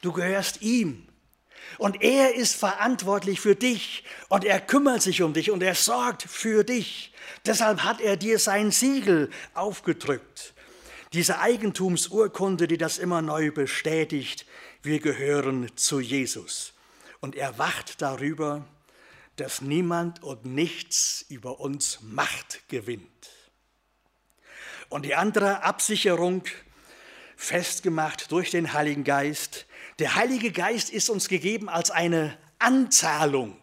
Du 0.02 0.12
gehörst 0.12 0.62
ihm. 0.62 1.08
Und 1.78 2.02
er 2.02 2.36
ist 2.36 2.56
verantwortlich 2.56 3.40
für 3.40 3.56
dich 3.56 4.04
und 4.30 4.44
er 4.44 4.60
kümmert 4.60 5.02
sich 5.02 5.22
um 5.22 5.34
dich 5.34 5.52
und 5.52 5.62
er 5.62 5.76
sorgt 5.76 6.24
für 6.24 6.64
dich. 6.64 7.14
Deshalb 7.46 7.84
hat 7.84 8.02
er 8.02 8.18
dir 8.18 8.40
sein 8.40 8.72
Siegel 8.72 9.30
aufgedrückt. 9.54 10.54
Diese 11.14 11.40
Eigentumsurkunde, 11.40 12.68
die 12.68 12.78
das 12.78 12.98
immer 12.98 13.22
neu 13.22 13.52
bestätigt, 13.52 14.46
wir 14.82 15.00
gehören 15.00 15.70
zu 15.76 16.00
Jesus. 16.00 16.74
Und 17.20 17.36
er 17.36 17.58
wacht 17.58 18.02
darüber, 18.02 18.66
dass 19.36 19.62
niemand 19.62 20.24
und 20.24 20.46
nichts 20.46 21.26
über 21.30 21.60
uns 21.60 22.00
Macht 22.02 22.68
gewinnt. 22.70 23.30
Und 24.92 25.06
die 25.06 25.16
andere 25.16 25.64
Absicherung, 25.64 26.44
festgemacht 27.38 28.30
durch 28.30 28.52
den 28.52 28.74
Heiligen 28.74 29.06
Geist, 29.06 29.66
der 30.00 30.16
Heilige 30.16 30.52
Geist 30.52 30.90
ist 30.90 31.10
uns 31.10 31.30
gegeben 31.30 31.70
als 31.70 31.92
eine 31.92 32.38
Anzahlung. 32.60 33.56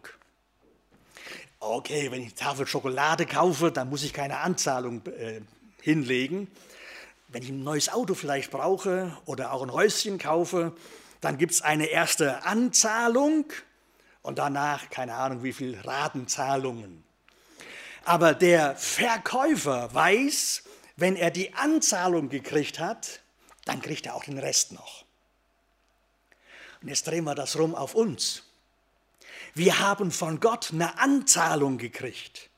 Okay, 1.59 2.11
wenn 2.11 2.21
ich 2.21 2.29
eine 2.29 2.35
Tafel 2.35 2.65
Schokolade 2.65 3.27
kaufe, 3.27 3.71
dann 3.71 3.91
muss 3.91 4.01
ich 4.01 4.11
keine 4.11 4.39
Anzahlung 4.39 5.05
äh, 5.05 5.41
hinlegen. 5.81 6.49
Wenn 7.27 7.43
ich 7.43 7.49
ein 7.49 7.63
neues 7.63 7.89
Auto 7.89 8.15
vielleicht 8.15 8.49
brauche 8.49 9.15
oder 9.25 9.53
auch 9.53 9.61
ein 9.61 9.71
Häuschen 9.71 10.17
kaufe, 10.17 10.75
dann 11.21 11.37
gibt 11.37 11.51
es 11.51 11.61
eine 11.61 11.85
erste 11.85 12.43
Anzahlung 12.43 13.45
und 14.23 14.39
danach 14.39 14.89
keine 14.89 15.13
Ahnung 15.13 15.43
wie 15.43 15.53
viele 15.53 15.85
Ratenzahlungen. 15.85 17.03
Aber 18.03 18.33
der 18.33 18.75
Verkäufer 18.75 19.93
weiß, 19.93 20.63
wenn 20.99 21.15
er 21.15 21.31
die 21.31 21.53
Anzahlung 21.53 22.29
gekriegt 22.29 22.79
hat, 22.79 23.21
dann 23.65 23.81
kriegt 23.81 24.05
er 24.05 24.15
auch 24.15 24.23
den 24.23 24.37
Rest 24.37 24.71
noch. 24.71 25.05
Und 26.81 26.87
jetzt 26.87 27.07
drehen 27.07 27.25
wir 27.25 27.35
das 27.35 27.57
rum 27.57 27.75
auf 27.75 27.95
uns. 27.95 28.43
Wir 29.53 29.79
haben 29.79 30.11
von 30.11 30.39
Gott 30.39 30.71
eine 30.71 30.97
Anzahlung 30.99 31.77
gekriegt. 31.77 32.49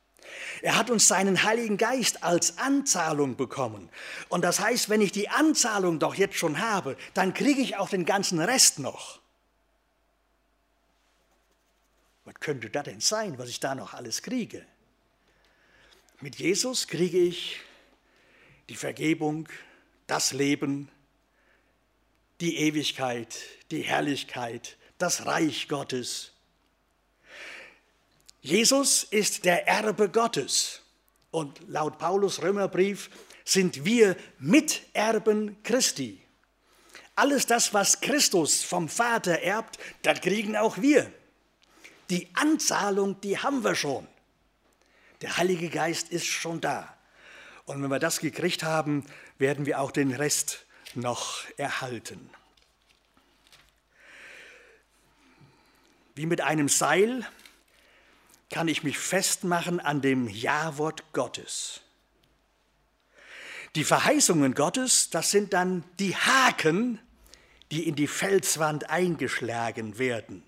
Er 0.61 0.77
hat 0.77 0.89
uns 0.89 1.07
seinen 1.07 1.43
Heiligen 1.43 1.77
Geist 1.77 2.23
als 2.23 2.57
Anzahlung 2.57 3.35
bekommen. 3.35 3.89
Und 4.29 4.43
das 4.43 4.59
heißt, 4.59 4.89
wenn 4.89 5.01
ich 5.01 5.11
die 5.11 5.29
Anzahlung 5.29 5.99
doch 5.99 6.15
jetzt 6.15 6.35
schon 6.35 6.59
habe, 6.59 6.97
dann 7.13 7.33
kriege 7.33 7.61
ich 7.61 7.77
auch 7.77 7.89
den 7.89 8.05
ganzen 8.05 8.39
Rest 8.39 8.79
noch. 8.79 9.19
Was 12.25 12.35
könnte 12.35 12.69
das 12.69 12.83
denn 12.83 12.99
sein, 12.99 13.37
was 13.37 13.49
ich 13.49 13.59
da 13.59 13.75
noch 13.75 13.93
alles 13.93 14.21
kriege? 14.21 14.65
Mit 16.21 16.35
Jesus 16.35 16.87
kriege 16.87 17.17
ich 17.17 17.61
die 18.72 18.78
Vergebung, 18.78 19.49
das 20.07 20.32
Leben, 20.32 20.88
die 22.39 22.55
Ewigkeit, 22.59 23.38
die 23.69 23.82
Herrlichkeit, 23.82 24.78
das 24.97 25.26
Reich 25.26 25.67
Gottes. 25.67 26.32
Jesus 28.39 29.03
ist 29.03 29.43
der 29.43 29.67
Erbe 29.67 30.07
Gottes 30.07 30.84
und 31.32 31.59
laut 31.67 31.97
Paulus 31.97 32.41
Römerbrief 32.41 33.09
sind 33.43 33.84
wir 33.84 34.15
Miterben 34.39 35.61
Christi. 35.63 36.22
Alles 37.15 37.47
das, 37.47 37.74
was 37.74 37.99
Christus 37.99 38.63
vom 38.63 38.88
Vater 38.88 39.39
erbt, 39.41 39.80
das 40.01 40.22
kriegen 40.22 40.55
auch 40.55 40.78
wir. 40.78 41.11
Die 42.09 42.30
Anzahlung, 42.36 43.19
die 43.19 43.38
haben 43.38 43.65
wir 43.65 43.76
schon. 43.76 44.07
Der 45.19 45.36
Heilige 45.36 45.67
Geist 45.67 46.07
ist 46.07 46.26
schon 46.26 46.61
da. 46.61 46.95
Und 47.72 47.82
wenn 47.82 47.89
wir 47.89 47.99
das 47.99 48.19
gekriegt 48.19 48.63
haben, 48.63 49.05
werden 49.38 49.65
wir 49.65 49.80
auch 49.80 49.91
den 49.91 50.11
Rest 50.11 50.65
noch 50.93 51.45
erhalten. 51.55 52.30
Wie 56.13 56.26
mit 56.26 56.41
einem 56.41 56.67
Seil 56.67 57.26
kann 58.49 58.67
ich 58.67 58.84
mich 58.84 58.97
festmachen 58.97 59.80
an 59.80 60.01
dem 60.01 60.28
Ja-Wort 60.28 61.13
Gottes. 61.13 61.80
Die 63.76 63.86
Verheißungen 63.86 64.53
Gottes, 64.53 65.09
das 65.09 65.32
sind 65.32 65.53
dann 65.53 65.86
die 65.97 66.13
Haken, 66.13 66.99
die 67.72 67.88
in 67.88 67.95
die 67.95 68.07
Felswand 68.07 68.89
eingeschlagen 68.89 69.97
werden, 69.97 70.43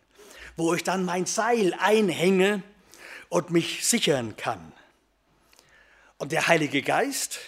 wo 0.58 0.74
ich 0.74 0.84
dann 0.84 1.06
mein 1.06 1.26
Seil 1.26 1.74
einhänge 1.80 2.64
und 3.30 3.50
mich 3.50 3.88
sichern 3.88 4.36
kann. 4.36 4.74
Und 6.18 6.32
der 6.32 6.48
Heilige 6.48 6.82
Geist, 6.82 7.40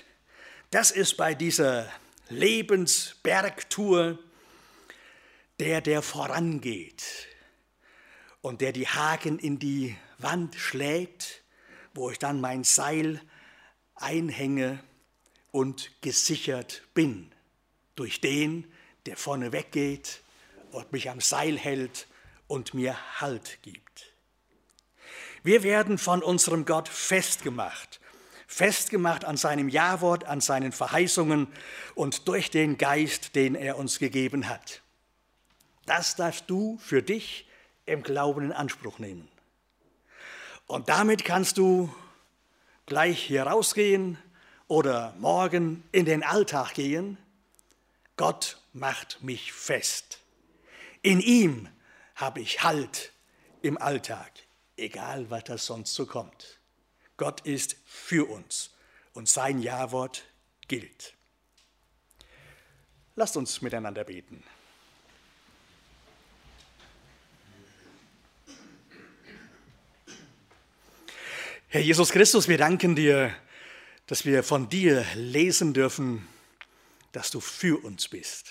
das 0.72 0.92
ist 0.92 1.18
bei 1.18 1.34
dieser 1.34 1.90
Lebensbergtour 2.30 4.20
der, 5.60 5.82
der 5.82 6.02
vorangeht 6.02 7.04
und 8.42 8.62
der 8.62 8.74
die 8.74 8.88
Haken 8.88 9.40
in 9.40 9.60
die 9.60 9.96
Wand 10.18 10.56
schlägt, 10.56 11.44
wo 11.94 12.10
ich 12.10 12.20
dann 12.20 12.42
mein 12.42 12.64
Seil 12.64 13.22
einhänge 13.96 14.84
und 15.52 15.92
gesichert 16.02 16.84
bin 16.94 17.32
durch 17.96 18.20
den, 18.20 18.72
der 19.06 19.16
vorne 19.16 19.52
weggeht 19.52 20.22
und 20.72 20.92
mich 20.92 21.10
am 21.10 21.22
Seil 21.22 21.58
hält 21.58 22.08
und 22.48 22.74
mir 22.74 22.98
Halt 23.22 23.60
gibt. 23.62 24.14
Wir 25.44 25.64
werden 25.64 25.98
von 25.98 26.22
unserem 26.22 26.66
Gott 26.66 26.90
festgemacht, 26.90 28.00
festgemacht 28.48 29.26
an 29.26 29.38
seinem 29.38 29.70
Ja-Wort, 29.70 30.26
an 30.26 30.42
seinen 30.42 30.72
Verheißungen 30.72 31.48
und 31.96 32.28
durch 32.28 32.52
den 32.52 32.78
Geist, 32.78 33.36
den 33.36 33.56
er 33.56 33.78
uns 33.78 34.00
gegeben 34.00 34.48
hat. 34.48 34.82
Das 35.86 36.16
darfst 36.16 36.50
du 36.50 36.78
für 36.80 37.02
dich 37.02 37.48
im 37.86 38.04
Glauben 38.04 38.46
in 38.46 38.52
Anspruch 38.52 39.00
nehmen. 39.00 39.28
Und 40.68 40.90
damit 40.90 41.24
kannst 41.24 41.58
du 41.58 41.94
gleich 42.86 43.22
hier 43.22 43.44
rausgehen 43.44 44.18
oder 44.68 45.14
morgen 45.20 45.84
in 45.92 46.06
den 46.06 46.24
Alltag 46.24 46.74
gehen, 46.74 47.18
Gott 48.18 48.58
macht 48.74 49.22
mich 49.22 49.52
fest. 49.54 50.20
In 51.02 51.20
ihm 51.20 51.68
habe 52.16 52.40
ich 52.40 52.64
Halt 52.64 53.12
im 53.62 53.78
Alltag, 53.78 54.32
egal 54.78 55.30
was 55.30 55.44
das 55.44 55.66
sonst 55.66 55.94
so 55.94 56.06
kommt. 56.06 56.60
Gott 57.18 57.42
ist 57.42 57.78
für 57.86 58.30
uns 58.30 58.72
und 59.14 59.30
sein 59.30 59.60
Ja-Wort 59.60 60.24
gilt. 60.68 61.14
Lasst 63.16 63.38
uns 63.38 63.62
miteinander 63.62 64.04
beten. 64.04 64.44
Herr 71.68 71.82
Jesus 71.82 72.10
Christus, 72.12 72.48
wir 72.48 72.58
danken 72.58 72.96
dir 72.96 73.36
dass 74.08 74.26
wir 74.26 74.44
von 74.44 74.70
dir 74.70 75.06
lesen 75.16 75.74
dürfen, 75.74 76.28
dass 77.12 77.32
du 77.32 77.40
für 77.40 77.84
uns 77.84 78.08
bist, 78.08 78.48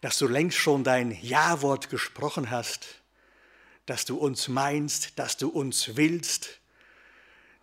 dass 0.00 0.18
du 0.18 0.26
längst 0.26 0.56
schon 0.56 0.84
dein 0.84 1.10
Ja-Wort 1.22 1.90
gesprochen 1.90 2.50
hast, 2.50 2.86
dass 3.86 4.04
du 4.04 4.16
uns 4.16 4.48
meinst, 4.48 5.18
dass 5.18 5.36
du 5.36 5.48
uns 5.48 5.96
willst, 5.96 6.59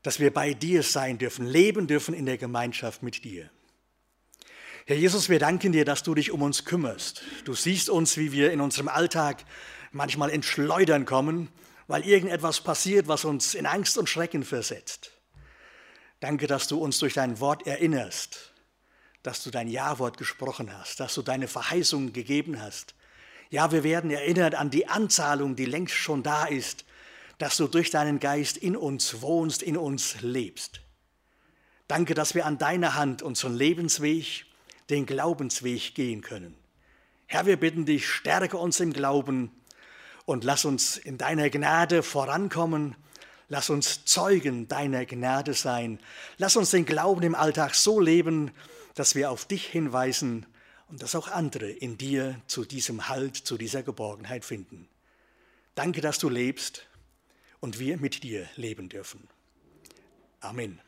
dass 0.08 0.22
wir 0.22 0.32
bei 0.32 0.53
dir 0.53 0.84
sein 0.84 1.18
dürfen, 1.18 1.45
leben 1.45 1.86
dürfen 1.86 2.14
in 2.14 2.26
der 2.26 2.38
Gemeinschaft 2.38 3.03
mit 3.03 3.26
dir. 3.26 3.49
Herr 4.86 4.95
Jesus, 4.95 5.28
wir 5.28 5.38
danken 5.38 5.74
dir, 5.74 5.84
dass 5.84 6.01
du 6.01 6.16
dich 6.16 6.32
um 6.32 6.43
uns 6.43 6.64
kümmerst. 6.64 7.24
Du 7.43 7.53
siehst 7.53 7.89
uns, 7.89 8.16
wie 8.16 8.32
wir 8.32 8.53
in 8.53 8.62
unserem 8.62 8.88
Alltag 8.88 9.43
manchmal 9.91 10.30
ins 10.30 10.45
Schleudern 10.45 11.03
kommen, 11.03 11.49
weil 11.88 12.05
irgendetwas 12.05 12.62
passiert, 12.62 13.10
was 13.10 13.26
uns 13.26 13.53
in 13.53 13.66
Angst 13.66 13.97
und 13.97 14.08
Schrecken 14.08 14.45
versetzt. 14.45 15.12
Danke, 16.22 16.47
dass 16.47 16.70
du 16.70 16.78
uns 16.78 16.99
durch 16.99 17.16
dein 17.16 17.41
Wort 17.41 17.68
erinnerst, 17.68 18.53
dass 19.24 19.43
du 19.43 19.51
dein 19.51 19.68
Ja-Wort 19.68 20.18
gesprochen 20.18 20.72
hast, 20.72 21.01
dass 21.01 21.16
du 21.16 21.22
deine 21.22 21.49
Verheißungen 21.49 22.14
gegeben 22.14 22.62
hast. 22.62 22.95
Ja, 23.49 23.74
wir 23.74 23.84
werden 23.84 24.10
erinnert 24.10 24.55
an 24.55 24.70
die 24.70 24.88
Anzahlung, 24.88 25.58
die 25.58 25.66
längst 25.66 25.95
schon 25.95 26.24
da 26.24 26.45
ist, 26.45 26.86
dass 27.38 27.58
du 27.58 27.68
durch 27.68 27.90
deinen 27.92 28.20
Geist 28.20 28.58
in 28.58 28.76
uns 28.76 29.22
wohnst, 29.22 29.62
in 29.62 29.78
uns 29.78 30.22
lebst. 30.22 30.82
Danke, 31.88 32.14
dass 32.14 32.36
wir 32.36 32.46
an 32.46 32.58
deiner 32.58 32.96
Hand 32.96 33.22
unseren 33.22 33.56
Lebensweg, 33.56 34.46
den 34.90 35.06
Glaubensweg 35.06 35.96
gehen 35.96 36.22
können. 36.22 36.56
Herr, 37.26 37.46
wir 37.46 37.58
bitten 37.58 37.86
dich, 37.86 38.08
stärke 38.08 38.58
uns 38.58 38.80
im 38.80 38.94
Glauben 38.94 39.52
und 40.26 40.44
lass 40.44 40.66
uns 40.66 40.98
in 40.98 41.18
deiner 41.18 41.50
Gnade 41.50 42.04
vorankommen 42.04 42.96
Lass 43.50 43.70
uns 43.70 44.04
Zeugen 44.04 44.68
deiner 44.68 45.06
Gnade 45.06 45.54
sein. 45.54 46.00
Lass 46.38 46.58
uns 46.58 46.72
den 46.72 46.86
Glauben 46.86 47.24
im 47.24 47.36
Alltag 47.36 47.76
so 47.76 48.00
leben, 48.00 48.52
dass 48.96 49.16
wir 49.16 49.32
auf 49.32 49.46
dich 49.46 49.66
hinweisen 49.66 50.46
und 50.90 51.02
dass 51.02 51.16
auch 51.16 51.30
andere 51.30 51.70
in 51.70 51.98
dir 51.98 52.42
zu 52.48 52.66
diesem 52.66 53.08
Halt, 53.08 53.38
zu 53.38 53.58
dieser 53.58 53.84
Geborgenheit 53.84 54.44
finden. 54.44 54.90
Danke, 55.76 56.02
dass 56.02 56.20
du 56.20 56.28
lebst 56.28 56.88
und 57.60 57.80
wir 57.80 57.97
mit 57.97 58.24
dir 58.24 58.47
leben 58.55 58.89
dürfen. 58.89 59.28
Amen. 60.39 60.80